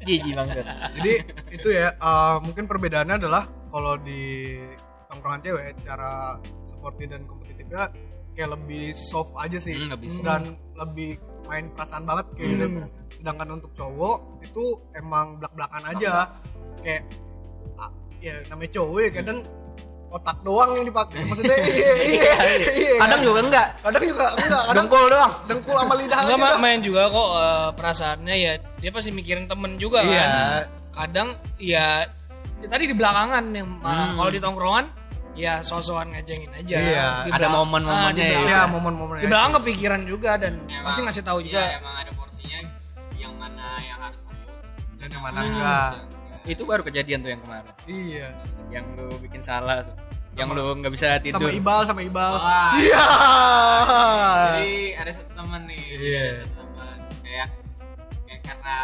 Jijik 0.05 0.33
banget. 0.37 0.65
Jadi 0.95 1.13
itu 1.49 1.67
ya 1.67 1.87
eh, 1.91 2.35
mungkin 2.39 2.69
perbedaannya 2.69 3.17
adalah 3.17 3.49
kalau 3.75 3.99
di 3.99 4.55
tongkrongan 5.11 5.41
cewek 5.43 5.75
cara 5.83 6.39
sporty 6.63 7.11
dan 7.11 7.27
kompetitifnya 7.27 7.91
kayak 8.31 8.55
lebih 8.55 8.95
soft 8.95 9.35
aja 9.35 9.59
sih. 9.59 9.75
Hmm, 9.75 9.91
lebih 9.91 10.09
soft. 10.15 10.23
dan 10.23 10.55
lebih 10.79 11.19
main 11.51 11.67
perasaan 11.75 12.07
banget 12.07 12.25
kayak 12.39 12.49
gitu. 12.55 12.67
Sedangkan 13.19 13.47
untuk 13.59 13.75
cowok 13.75 14.39
itu 14.47 14.63
emang 14.95 15.43
belak-belakan 15.43 15.83
aja. 15.91 16.31
Kayak 16.79 17.03
ah, 17.75 17.91
ya 18.23 18.39
namanya 18.47 18.71
cowok 18.79 18.99
ya 19.03 19.09
kadang 19.11 19.39
otak 20.05 20.37
doang 20.47 20.71
yang 20.79 20.85
dipakai 20.87 21.19
maksudnya 21.27 21.57
iya 21.75 21.91
iya 22.07 22.33
iya 22.71 22.95
kadang 23.03 23.21
juga 23.27 23.39
enggak. 23.43 23.67
Kadang 23.83 24.03
juga 24.07 24.25
enggak 24.31 24.63
kadang 24.71 24.85
dengkul 24.87 25.03
doang. 25.11 25.33
dengkul 25.51 25.75
sama 25.75 25.93
lidah 25.99 26.19
Enggak 26.23 26.59
main 26.63 26.79
juga 26.79 27.01
kok 27.11 27.29
eh, 27.35 27.69
perasaannya 27.75 28.35
ya 28.39 28.53
dia 28.79 28.91
pasti 28.95 29.11
mikirin 29.11 29.51
temen 29.51 29.75
juga 29.75 29.99
kan. 29.99 30.15
Iya. 30.15 30.27
Kadang 30.95 31.35
ya, 31.59 32.07
ya 32.07 32.15
tadi 32.61 32.83
di 32.85 32.93
belakangan 32.93 33.43
yang 33.49 33.67
malah 33.77 34.07
Hmm. 34.07 34.17
kalau 34.17 34.29
di 34.29 34.39
tongkrongan 34.39 34.85
ya 35.33 35.59
sosokan 35.59 36.07
ngejengin 36.09 36.47
aja. 36.49 36.75
Iya. 36.75 37.07
Di 37.23 37.31
Ada 37.33 37.47
momen-momennya 37.49 38.07
Ah, 38.07 38.11
di 38.11 38.19
ya. 38.19 38.27
belakang- 38.31 38.47
Iya, 38.47 38.61
momen-momennya. 38.69 39.21
Di 39.21 39.27
belakang 39.27 39.51
kepikiran 39.59 40.01
juga 40.03 40.31
dan 40.35 40.53
pasti 40.81 40.99
ngasih 41.01 41.23
tahu 41.23 41.39
juga. 41.41 41.59
Iya, 41.61 41.77
emang 41.77 41.95
ada 41.97 42.11
porsinya 42.11 42.59
yang 43.15 43.33
mana 43.35 43.65
yang 43.79 43.99
harus 44.01 44.21
serius 44.21 44.63
dan 44.95 45.07
yang 45.09 45.21
mana 45.21 45.39
enggak 45.41 45.89
itu 46.45 46.61
baru 46.61 46.81
kejadian 46.83 47.19
tuh 47.19 47.31
yang 47.31 47.41
kemarin 47.41 47.73
iya 47.85 48.27
yang 48.69 48.85
lu 48.93 49.17
bikin 49.17 49.41
salah 49.41 49.81
tuh 49.81 49.97
yang 50.35 50.45
lu 50.47 50.77
nggak 50.77 50.93
bisa 50.93 51.17
tidur 51.17 51.41
sama 51.41 51.49
ibal 51.51 51.79
sama 51.83 52.01
ibal 52.01 52.33
Wah. 52.37 52.69
iya 52.77 53.01
jadi 54.45 54.73
ada 54.95 55.11
satu 55.11 55.31
teman 55.33 55.61
nih 55.65 55.81
Iya. 55.89 56.21
ada 56.21 56.45
satu 56.45 56.53
teman 56.53 56.97
kayak 57.19 57.47
kayak 58.23 58.41
karena 58.45 58.75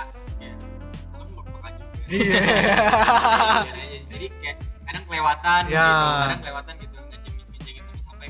Iya. 2.11 2.35
Iya, 2.35 3.99
jadi 4.11 4.25
kayak 4.35 4.55
kadang 4.83 5.03
kelewatan 5.05 5.61
Ya. 5.65 5.87
gitu 5.87 6.19
kadang 6.21 6.41
kelewatan 6.41 6.73
gitu 6.77 6.95
ngejengin 7.01 7.45
ngejengin 7.47 7.83
temen 7.85 7.99
sampai 8.01 8.27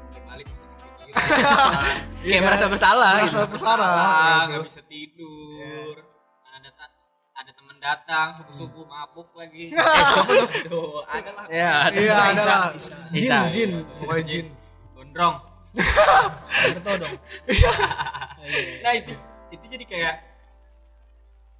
sampai 0.00 0.20
balik 0.24 0.46
masih 0.48 0.68
kepikiran 0.70 1.06
kayak 2.24 2.42
merasa 2.42 2.64
bersalah 2.66 3.10
merasa 3.14 3.28
gitu. 3.36 3.48
bersalah 3.50 3.88
Ah, 3.88 4.00
gitu. 4.00 4.48
nggak 4.48 4.62
bisa 4.64 4.80
tidur 4.86 5.94
ada 6.48 6.68
ta- 6.72 6.94
ada 7.34 7.50
temen 7.52 7.76
datang 7.78 8.26
subuh 8.48 8.84
mabuk 8.84 9.28
lagi 9.32 9.68
Tuh, 10.66 11.04
ada 11.06 11.30
lah 11.32 11.44
ya 11.46 11.70
ada. 11.84 11.94
iya 11.94 12.14
ada 12.26 12.32
Isa, 12.34 12.48
lah. 12.50 12.70
Isa. 13.12 13.38
jin 13.46 13.52
jin 13.52 13.70
pokoknya 13.94 14.24
jin 14.24 14.46
gondrong 14.92 15.36
Betul 16.72 16.94
dong. 16.98 17.14
nah 18.80 18.92
itu 18.92 19.12
itu 19.50 19.64
jadi 19.68 19.84
kayak 19.84 20.14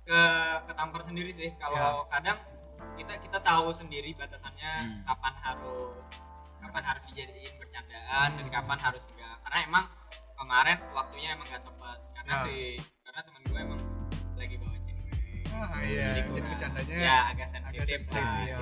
ke 0.07 0.23
ketampar 0.65 1.01
sendiri 1.03 1.31
sih. 1.31 1.51
Kalau 1.57 2.07
kadang 2.07 2.39
kita 2.95 3.19
kita 3.19 3.39
tahu 3.41 3.75
sendiri 3.75 4.15
batasannya 4.15 4.73
kapan 5.03 5.35
harus 5.37 5.91
kapan 6.57 6.83
harus 6.85 7.03
dijadiin 7.07 7.55
bercandaan 7.57 8.29
dan 8.33 8.47
kapan 8.49 8.79
harus 8.81 9.03
enggak. 9.09 9.37
Karena 9.43 9.59
emang 9.65 9.85
kemarin 10.33 10.79
waktunya 10.93 11.29
emang 11.33 11.47
gak 11.47 11.61
tepat. 11.61 11.99
Karena 12.15 12.33
Ah. 12.33 12.45
sih 12.45 12.79
karena 13.03 13.21
teman 13.21 13.43
gue 13.43 13.59
emang 13.61 13.81
lagi 14.37 14.55
bawa 14.57 14.77
cewek. 14.77 15.15
Ah 15.49 15.81
iya. 15.81 16.07
jadi 16.07 16.21
jadi 16.21 16.31
gua- 16.33 16.47
bercandanya 16.47 16.97
ya 16.97 17.17
agak 17.31 17.47
sensitif 17.49 17.87
sensitif, 17.89 18.13
lah. 18.15 18.45
iya. 18.45 18.59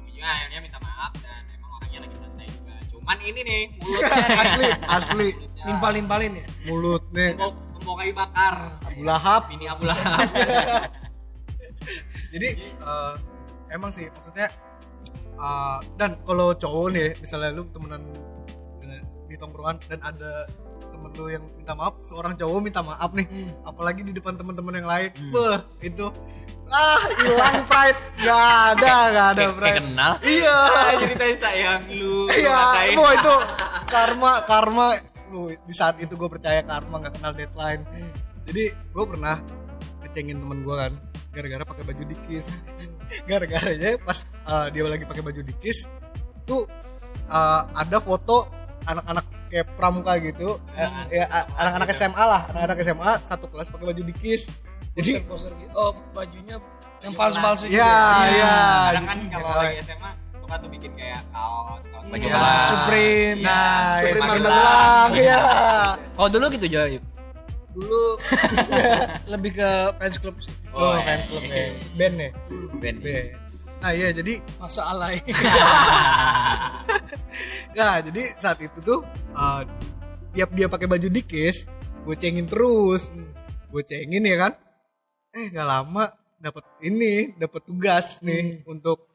ujungnya 0.00 0.26
akhirnya 0.26 0.60
minta 0.60 0.78
maaf 0.80 1.12
dan 1.18 1.42
emang 1.50 1.70
orangnya 1.72 2.00
lagi 2.00 2.16
santai 2.16 2.46
juga. 2.48 2.74
Cuman 2.88 3.18
ini 3.20 3.40
nih 3.42 3.62
mulutnya 3.78 4.26
asli 4.36 4.66
asli. 4.88 5.28
Nimpal-nimpalin 5.62 6.32
ya. 6.34 6.46
mulut 6.64 7.04
nih 7.10 7.38
mau 7.82 7.94
kayu 7.98 8.12
bakar. 8.14 8.54
Abu 8.86 9.02
Lahab. 9.02 9.42
Bini 9.50 9.66
Abu 9.68 9.82
Lahab. 9.86 10.26
Jadi 12.32 12.48
eh, 12.62 13.14
emang 13.74 13.90
sih 13.90 14.06
maksudnya 14.10 14.48
eh, 15.36 15.78
dan 15.98 16.18
kalau 16.22 16.54
cowok 16.54 16.86
nih 16.94 17.08
misalnya 17.18 17.50
lu 17.54 17.66
temenan 17.70 18.02
di 19.32 19.40
tongkrongan 19.40 19.80
dan 19.88 20.00
ada 20.04 20.44
temen 20.92 21.08
lu 21.16 21.32
yang 21.32 21.44
minta 21.56 21.72
maaf 21.72 21.96
seorang 22.04 22.36
cowok 22.36 22.60
minta 22.60 22.84
maaf 22.84 23.16
nih 23.16 23.24
apalagi 23.64 24.04
di 24.04 24.12
depan 24.12 24.36
teman-teman 24.36 24.76
yang 24.76 24.84
lain 24.84 25.10
beh 25.32 25.58
itu 25.80 26.06
ah 26.68 27.00
hilang 27.16 27.64
pride 27.64 28.00
gak 28.20 28.44
ada 28.76 28.96
gak 29.08 29.26
ada 29.32 29.40
kayak, 29.40 29.48
kayak 29.48 29.56
pride 29.56 29.78
kenal 29.80 30.12
iya 30.20 30.58
ceritain 31.00 31.36
sayang 31.40 31.82
lu 31.96 32.28
lu 32.28 32.28
iya 32.36 32.60
wah 32.92 33.12
itu 33.16 33.36
karma 33.88 34.32
karma 34.44 34.86
Lu, 35.32 35.48
di 35.48 35.72
saat 35.72 35.96
itu 35.96 36.12
gue 36.12 36.28
percaya 36.28 36.60
karma 36.60 37.00
nggak 37.00 37.16
kenal 37.16 37.32
deadline. 37.32 37.82
Jadi 38.44 38.68
gue 38.68 39.04
pernah 39.08 39.40
ngecengin 40.04 40.36
temen 40.36 40.60
gue 40.60 40.76
kan 40.76 40.92
gara-gara 41.32 41.64
pakai 41.64 41.84
baju 41.88 42.02
dikis. 42.04 42.60
Gara-garanya 43.30 43.96
pas 44.04 44.28
uh, 44.44 44.68
dia 44.68 44.84
lagi 44.84 45.08
pakai 45.08 45.24
baju 45.24 45.40
dikis 45.40 45.88
tuh 46.44 46.68
uh, 47.32 47.64
ada 47.72 47.96
foto 48.04 48.44
anak-anak 48.84 49.24
kayak 49.48 49.66
pramuka 49.72 50.12
gitu. 50.20 50.60
Eh, 50.76 50.90
ya 51.16 51.24
a- 51.32 51.48
anak-anak 51.64 51.88
SMA 51.96 52.24
lah 52.24 52.40
anak-anak 52.52 52.76
SMA 52.84 53.12
satu 53.24 53.48
kelas 53.48 53.72
pakai 53.72 53.88
baju 53.88 54.02
dikis. 54.04 54.52
Jadi 54.92 55.24
Poster 55.24 55.56
gitu. 55.56 55.72
Oh, 55.72 55.96
bajunya 56.12 56.60
yang 57.00 57.16
palsu-palsu 57.16 57.64
ya 57.66 57.80
juga. 57.80 58.36
ya? 58.36 58.56
Kadang 58.92 59.06
kan 59.08 59.18
kalau 59.32 59.48
lagi 59.56 59.80
SMA 59.80 60.10
suka 60.52 60.68
tuh 60.68 60.72
bikin 60.76 60.92
kayak 61.00 61.24
kaos 61.32 61.84
kaos 61.88 62.06
Baju 62.12 62.26
ya. 62.28 62.36
kelas. 62.36 62.68
Supreme. 62.76 63.38
nah 63.40 63.96
Supreme 64.04 64.20
Supreme 64.20 64.44
Magelang. 64.44 65.10
Ya 65.16 65.40
kalau 66.12 66.28
dulu 66.28 66.44
gitu 66.52 66.66
Joy 66.68 66.92
Dulu 67.72 68.04
lebih 69.32 69.50
ke 69.56 69.70
fans 69.96 70.20
club 70.20 70.36
sih. 70.44 70.52
oh, 70.76 70.92
fans 71.00 71.24
club 71.24 71.40
ya 71.48 71.72
band 71.96 72.16
ya 72.20 72.30
band 72.84 72.98
band 73.00 73.28
nah 73.80 73.90
iya 73.96 74.12
jadi 74.12 74.44
Masa 74.60 74.92
alay. 74.92 75.24
ya 77.72 77.98
jadi 78.12 78.22
saat 78.36 78.60
itu 78.60 78.76
tuh 78.84 79.00
uh, 79.32 79.64
tiap 80.36 80.52
dia 80.52 80.68
pakai 80.68 80.84
baju 80.84 81.08
dikis 81.08 81.72
gue 82.04 82.14
cengin 82.20 82.44
terus 82.44 83.08
gue 83.72 83.82
cengin 83.88 84.20
ya 84.20 84.36
kan 84.36 84.52
eh 85.32 85.48
nggak 85.48 85.64
lama 85.64 86.12
dapat 86.44 86.64
ini 86.84 87.32
dapat 87.40 87.64
tugas 87.64 88.20
nih 88.20 88.60
untuk 88.68 89.11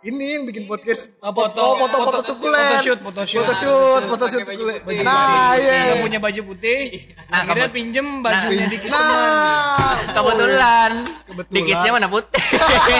ini 0.00 0.24
yang 0.30 0.44
bikin 0.46 0.64
podcast. 0.64 1.10
Foto 1.18 1.34
foto- 1.42 1.74
foto 1.74 1.96
foto 1.98 1.98
foto- 2.06 2.22
sukulen 2.22 2.62
photoshoot, 2.70 2.98
photoshoot. 3.02 3.42
photoshoot 3.42 4.02
photoshoot 4.06 4.40
Pakai 4.46 4.54
baju 4.54 4.62
sukulen 4.62 4.78
putih. 4.86 5.02
nah 5.02 5.50
iya. 5.58 5.98
punya 5.98 6.18
baju 6.18 6.40
putih, 6.46 6.80
Nah, 7.26 7.42
akhirnya 7.42 7.66
kebet- 7.66 7.74
pinjem 7.74 8.06
bajunya 8.22 8.66
di 8.66 8.78
nah. 8.86 9.94
kebetulan. 10.14 10.92
Kebetulan. 11.26 11.54
dikisnya 11.58 11.90
mana 11.90 12.06
putih. 12.06 12.42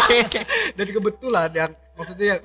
Dan 0.76 0.86
kebetulan 0.90 1.48
yang 1.50 1.70
maksudnya 1.94 2.26
yang, 2.34 2.40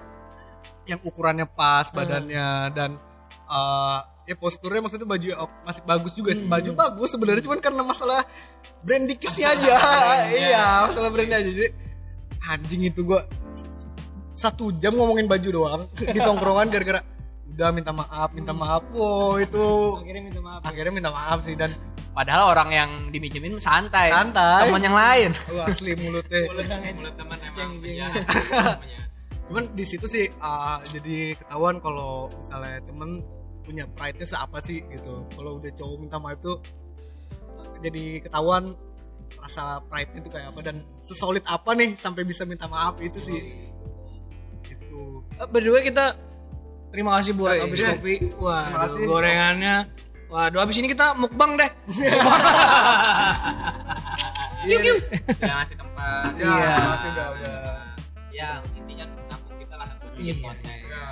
yang 0.86 1.00
ukurannya 1.02 1.48
pas 1.48 1.90
badannya 1.90 2.48
dan 2.76 3.00
uh, 3.48 4.00
ya 4.26 4.36
posturnya 4.36 4.84
maksudnya 4.84 5.08
baju 5.08 5.28
masih 5.64 5.82
bagus 5.84 6.14
juga 6.14 6.30
sih. 6.32 6.46
Baju 6.46 6.72
bagus 6.74 7.10
sebenarnya 7.10 7.42
cuman 7.42 7.58
karena 7.58 7.82
masalah 7.82 8.22
brand 8.86 9.06
dikisnya 9.08 9.50
aja. 9.50 9.76
iya 10.46 10.66
masalah 10.86 11.10
brandnya 11.10 11.42
aja. 11.42 11.50
Jadi 11.50 11.70
anjing 12.44 12.82
itu 12.86 13.02
gua 13.02 13.24
satu 14.34 14.74
jam 14.82 14.98
ngomongin 14.98 15.30
baju 15.30 15.50
doang 15.54 15.82
di 16.14 16.20
tongkrongan 16.20 16.68
gara-gara 16.74 17.02
udah 17.54 17.70
minta 17.70 17.94
maaf 17.94 18.30
minta 18.34 18.50
maaf. 18.50 18.82
Wow 18.90 19.38
itu 19.38 19.66
Akhirnya 20.02 20.24
minta 20.26 20.42
maaf. 20.42 20.62
akhirnya 20.66 20.94
minta 20.94 21.12
maaf 21.14 21.40
sih 21.46 21.54
dan 21.54 21.70
padahal 22.18 22.50
orang 22.50 22.70
yang 22.74 22.90
diminjemin 23.14 23.62
santai. 23.62 24.10
Santai. 24.10 24.70
teman 24.70 24.82
yang 24.82 24.98
lain. 24.98 25.30
Oh, 25.54 25.62
asli 25.62 25.94
mulutnya. 25.98 26.46
Mulut 26.50 26.66
mulut 26.98 27.14
teman 27.14 27.38
emang 27.38 27.78
penjahat. 27.78 28.24
cuman 29.54 29.64
di 29.76 29.86
situ 29.86 30.08
sih 30.10 30.26
ah, 30.42 30.82
jadi 30.82 31.38
ketahuan 31.38 31.78
kalau 31.78 32.32
misalnya 32.34 32.80
temen 32.90 33.22
punya 33.62 33.86
pride 33.94 34.18
nya 34.18 34.28
seapa 34.34 34.58
sih 34.58 34.82
gitu. 34.90 35.30
Kalau 35.38 35.62
udah 35.62 35.72
cowok 35.78 35.98
minta 36.02 36.18
maaf 36.18 36.42
tuh 36.42 36.58
ah, 37.62 37.78
jadi 37.86 38.26
ketahuan 38.26 38.74
rasa 39.38 39.82
pride 39.94 40.10
nya 40.18 40.20
itu 40.26 40.30
kayak 40.34 40.48
apa 40.58 40.60
dan 40.66 40.82
sesolid 41.06 41.46
apa 41.46 41.70
nih 41.78 41.94
sampai 42.02 42.26
bisa 42.26 42.50
minta 42.50 42.66
maaf 42.66 42.98
itu 42.98 43.18
sih 43.22 43.40
gitu 44.94 45.26
Eh, 45.34 45.48
By 45.48 45.60
the 45.60 45.70
way 45.70 45.82
kita 45.84 46.06
terima 46.90 47.18
kasih 47.18 47.34
buat 47.34 47.58
Oh, 47.58 47.64
habis 47.66 47.82
iya. 47.82 47.90
kopi. 47.92 48.14
Wah, 48.38 48.70
gorengannya. 48.88 49.76
Waduh, 50.30 50.60
habis 50.60 50.78
ini 50.78 50.88
kita 50.88 51.14
mukbang 51.14 51.54
deh. 51.56 51.70
Iya, 54.64 54.78
iya. 54.80 54.94
udah 54.96 55.56
ngasih 55.60 55.76
tempat 55.76 56.32
ya 56.34 56.48
Iya. 56.48 56.76
masih 56.88 57.10
udah 57.12 57.28
udah 57.36 57.60
ya 58.32 58.50
intinya 58.74 59.06
nampung 59.28 59.60
kita 59.60 59.76
lah 59.76 59.88
buat 59.92 60.14
bikin 60.16 60.36
konten 60.40 60.64
ya 60.88 61.04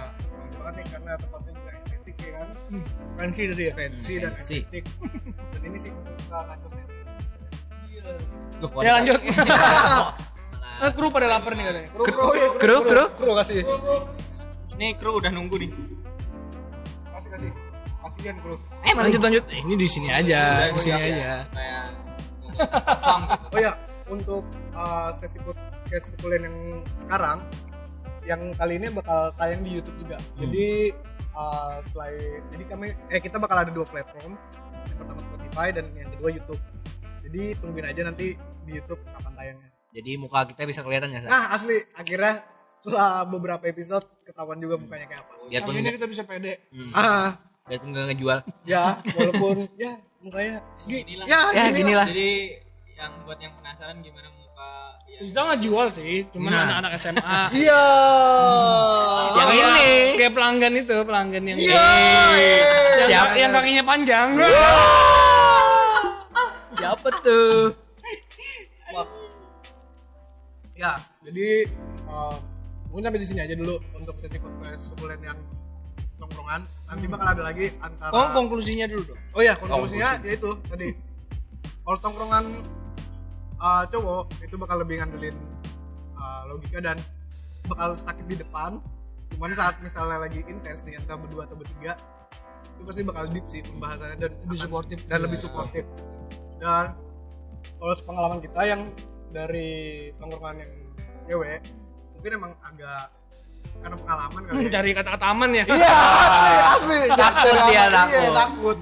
banget 0.55 0.73
nih 0.73 0.85
karena 0.87 1.11
tempatnya 1.19 1.51
juga 1.51 1.69
estetik 1.75 2.15
ya 2.15 2.29
kan 2.31 2.47
Fancy 3.19 3.41
tadi 3.45 3.63
ya. 3.67 3.73
fancy 3.75 4.13
dan 4.17 4.31
estetik 4.33 4.83
dan 5.51 5.61
ini 5.61 5.77
sih 5.77 5.91
buka 5.91 6.39
kantor 6.47 6.69
saya 6.71 6.85
iya 7.83 8.03
Loh, 8.61 8.69
Ya 8.79 8.91
lanjut. 8.95 9.19
Eh, 10.82 10.91
kru 10.97 11.07
pada 11.13 11.29
lapar 11.29 11.53
nih 11.53 11.65
katanya. 11.69 11.89
Kru, 11.93 12.03
kru. 12.03 12.25
iya 12.34 12.47
Kru, 12.57 12.77
kru. 12.82 13.03
kru 13.13 13.32
kasih 13.38 13.61
nih 14.82 14.97
kru 14.97 15.13
udah 15.21 15.29
nunggu 15.29 15.61
nih 15.61 15.69
kasih 17.13 17.29
kasih 17.38 17.51
kasihan 18.01 18.38
kru 18.41 18.55
Eh, 18.82 18.93
lanjut 18.97 19.21
lanjut. 19.21 19.43
Eh, 19.53 19.61
Ini 19.61 19.73
di 19.77 19.86
sini 19.88 20.09
aja, 20.09 20.73
di 20.73 20.79
sini 20.82 20.97
Siap 20.97 20.99
ya, 20.99 21.13
aja. 21.13 21.34
Oh 23.53 23.59
ya, 23.61 23.71
untuk 24.09 24.43
uh, 24.73 25.09
sesi 25.17 25.38
podcast 25.41 26.13
sekulen 26.13 26.45
yang 26.45 26.57
sekarang, 26.99 27.39
yang 28.25 28.41
kali 28.53 28.77
ini 28.77 28.89
bakal 28.89 29.32
tayang 29.38 29.61
di 29.61 29.77
YouTube 29.79 29.97
juga. 30.01 30.17
Jadi 30.38 30.93
uh, 31.34 31.77
selain, 31.88 32.41
jadi 32.51 32.63
kami, 32.67 32.88
eh 33.09 33.21
kita 33.21 33.38
bakal 33.38 33.63
ada 33.63 33.71
dua 33.71 33.86
platform. 33.86 34.34
Yang 34.86 34.97
pertama 34.97 35.19
Spotify 35.23 35.67
dan 35.73 35.86
yang 35.95 36.09
kedua 36.13 36.29
YouTube. 36.36 36.61
Jadi 37.21 37.41
tungguin 37.57 37.86
aja 37.88 38.01
nanti 38.03 38.34
di 38.65 38.71
YouTube 38.75 39.01
kapan 39.09 39.34
tayangnya. 39.38 39.70
Jadi 39.91 40.11
muka 40.15 40.43
kita 40.45 40.63
bisa 40.63 40.81
kelihatan 40.81 41.11
ya 41.11 41.19
Sa? 41.21 41.29
Nah 41.29 41.45
asli, 41.51 41.75
akhirnya 41.93 42.39
setelah 42.73 43.23
beberapa 43.25 43.63
episode 43.65 44.07
ketahuan 44.23 44.57
juga 44.57 44.75
mukanya 44.75 45.05
kayak 45.05 45.21
apa 45.21 45.33
Akhirnya 45.45 45.81
nggak 45.83 45.95
kita 45.97 46.07
bisa 46.07 46.23
pede. 46.23 46.53
ah 46.91 47.35
biarpun 47.61 47.89
nggak 47.89 48.05
ngejual 48.09 48.39
ya 48.63 48.83
walaupun 49.07 49.55
ya 49.75 49.91
mukanya 50.19 50.55
gi- 50.83 51.03
Ginilah. 51.03 51.25
ya, 51.25 51.39
ya 51.51 51.63
gini 51.67 51.77
gini 51.77 51.93
lah 51.93 52.05
Jadi 52.05 52.31
yang 52.95 53.11
buat 53.21 53.37
yang 53.37 53.53
penasaran 53.53 53.97
gimana 53.99 54.27
muka 54.29 54.69
ya, 55.07 55.19
Bisa 55.21 55.39
nggak 55.41 55.61
jual 55.61 55.87
sih, 55.89 56.13
cuman 56.27 56.49
Nah. 56.49 56.61
anak-anak 56.63 56.91
SMA. 56.95 57.39
iya 57.55 57.83
yang 59.31 59.47
Kayak- 59.47 59.69
ini 59.69 59.89
kayak 60.15 60.33
pelanggan 60.33 60.73
itu, 60.75 60.95
pelanggan 61.01 61.43
yang 61.43 61.57
Iya. 61.59 61.85
yang, 62.97 63.07
Siapa? 63.07 63.33
yang 63.35 63.51
kakinya 63.51 63.83
panjang. 63.83 64.29
siapa 66.71 67.07
tuh. 67.21 67.73
Ya 70.82 70.97
jadi 71.21 71.47
eh, 72.03 72.36
mungkin 72.89 73.03
sampai 73.05 73.21
di 73.21 73.27
sini 73.27 73.39
aja 73.39 73.53
dulu 73.53 73.77
untuk 73.93 74.17
sesi 74.17 74.36
podcast 74.36 74.89
sukulen 74.89 75.21
yang 75.21 75.38
nongkrongan 76.17 76.61
nanti 76.86 77.05
bakal 77.05 77.27
ada 77.29 77.43
lagi 77.43 77.69
antara 77.79 78.11
Oh, 78.11 78.27
konklusinya 78.32 78.86
dulu 78.86 79.01
dong. 79.07 79.21
Oh 79.32 79.41
ya 79.41 79.53
konklusinya 79.55 80.21
yaitu 80.21 80.49
tadi 80.65 80.89
kalau 81.82 81.97
tongkrongan 81.97 82.45
uh, 83.57 83.84
cowok 83.88 84.25
itu 84.41 84.55
bakal 84.55 84.77
lebih 84.77 84.99
ngandelin 84.99 85.34
uh, 86.13 86.41
logika 86.45 86.77
dan 86.79 86.97
bakal 87.65 87.93
sakit 87.95 88.25
di 88.27 88.36
depan. 88.38 88.82
Cuman 89.32 89.55
saat 89.55 89.79
misalnya 89.79 90.19
lagi 90.19 90.43
intens 90.45 90.84
nih 90.84 90.97
antara 90.97 91.17
berdua 91.17 91.45
atau 91.45 91.55
bertiga 91.55 91.95
itu 92.75 92.82
pasti 92.84 93.01
bakal 93.01 93.23
deep 93.27 93.45
sih 93.47 93.61
pembahasannya 93.63 94.17
dan 94.19 94.32
Lebih 94.36 94.49
akan- 94.51 94.61
suportif. 94.61 94.97
dan 95.07 95.19
lebih 95.21 95.39
suportif. 95.39 95.84
Dan 96.59 96.86
kalau 97.77 97.93
pengalaman 98.03 98.39
kita 98.39 98.61
yang 98.63 98.82
dari 99.32 99.69
tongkrongan 100.19 100.55
yang 100.59 100.71
cewek 101.25 101.59
mungkin 102.13 102.32
emang 102.38 102.53
agak 102.61 103.09
karena 103.82 103.97
pengalaman 103.97 104.41
kali 104.45 104.61
ya. 104.61 104.71
Cari 104.77 104.89
kata-kata 104.93 105.25
aman 105.34 105.49
ya. 105.57 105.63
Iya, 105.65 105.95
asli, 105.97 106.53
asli. 106.61 106.99
Takut 107.23 107.53
dia, 107.65 107.71
Iya, 107.71 107.84
takut. 107.89 108.34
takut. 108.38 108.77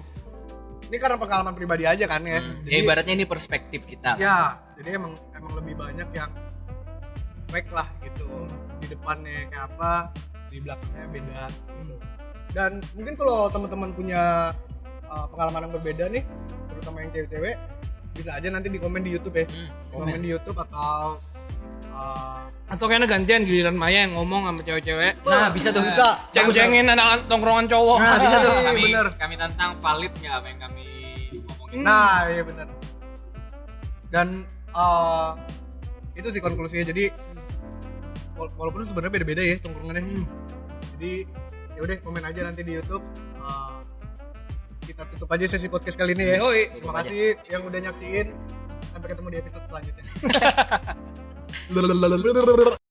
Ini 0.90 0.98
karena 0.98 1.18
pengalaman 1.22 1.54
pribadi 1.54 1.84
aja 1.86 2.06
kan 2.10 2.22
ya. 2.26 2.42
ya 2.42 2.42
Jadi, 2.66 2.76
ibaratnya 2.82 3.14
ini 3.14 3.26
perspektif 3.30 3.86
kita 3.86 4.18
ya, 4.18 4.58
jadi 4.74 4.98
emang 4.98 5.14
emang 5.38 5.54
lebih 5.54 5.78
banyak 5.78 6.10
yang 6.12 6.32
fake 7.48 7.70
lah 7.70 7.86
gitu. 8.02 8.28
Di 8.82 8.88
depannya 8.90 9.46
kayak 9.54 9.64
apa, 9.70 10.10
di 10.50 10.58
belakangnya 10.60 11.06
beda. 11.14 11.42
gitu. 11.78 11.96
Dan 12.50 12.72
mungkin 12.98 13.14
kalau 13.14 13.46
teman-teman 13.54 13.90
punya 13.94 14.24
uh, 15.06 15.26
pengalaman 15.30 15.70
yang 15.70 15.74
berbeda 15.78 16.06
nih, 16.10 16.24
terutama 16.74 17.06
yang 17.06 17.12
cewek-cewek, 17.14 17.56
bisa 18.20 18.36
aja 18.36 18.52
nanti 18.52 18.68
di 18.68 18.76
komen 18.76 19.00
di 19.00 19.16
YouTube 19.16 19.40
ya. 19.40 19.46
komen. 19.90 20.20
di 20.20 20.30
YouTube 20.30 20.60
atau 20.60 21.16
uh, 21.90 22.44
Atau 22.70 22.86
kayaknya 22.86 23.08
gantian 23.08 23.48
giliran 23.48 23.74
Maya 23.74 24.04
yang 24.06 24.14
ngomong 24.14 24.46
sama 24.46 24.62
cewek-cewek. 24.62 25.24
nah 25.24 25.48
bisa 25.50 25.72
tuh 25.72 25.82
bisa. 25.82 26.20
Ceng-cengin 26.36 26.86
anak 26.86 27.26
tongkrongan 27.26 27.66
cowok. 27.66 27.98
Nah, 27.98 28.20
bisa 28.20 28.36
tuh. 28.38 28.52
iya, 28.54 28.62
kami 28.70 28.82
bener. 28.92 29.08
kami 29.16 29.36
tantang 29.40 29.72
valid 29.80 30.14
nggak 30.14 30.34
apa 30.36 30.48
yang 30.52 30.60
kami 30.60 30.88
ngomongin 31.48 31.78
Nah, 31.82 32.28
iya 32.28 32.44
benar. 32.44 32.68
Dan 34.12 34.28
uh, 34.76 35.34
itu 36.14 36.28
sih 36.30 36.42
konklusinya. 36.44 36.86
Jadi 36.86 37.10
wala- 38.36 38.54
walaupun 38.54 38.84
sebenarnya 38.86 39.14
beda-beda 39.18 39.42
ya 39.42 39.56
tongkrongannya. 39.58 40.04
Jadi 40.94 41.14
ya 41.74 41.82
udah 41.82 41.96
komen 42.04 42.22
aja 42.22 42.42
nanti 42.44 42.62
di 42.62 42.76
YouTube. 42.76 43.02
Kita 45.00 45.16
tutup 45.16 45.32
aja 45.32 45.48
sesi 45.48 45.72
podcast 45.72 45.96
kali 45.96 46.12
ini 46.12 46.36
ya. 46.36 46.44
Yoi. 46.44 46.76
Terima 46.76 46.92
kasih 47.00 47.40
yang 47.48 47.64
udah 47.64 47.80
nyaksiin. 47.88 48.36
Sampai 48.92 49.08
ketemu 49.08 49.32
di 49.32 49.38
episode 49.40 49.64
selanjutnya. 49.72 50.04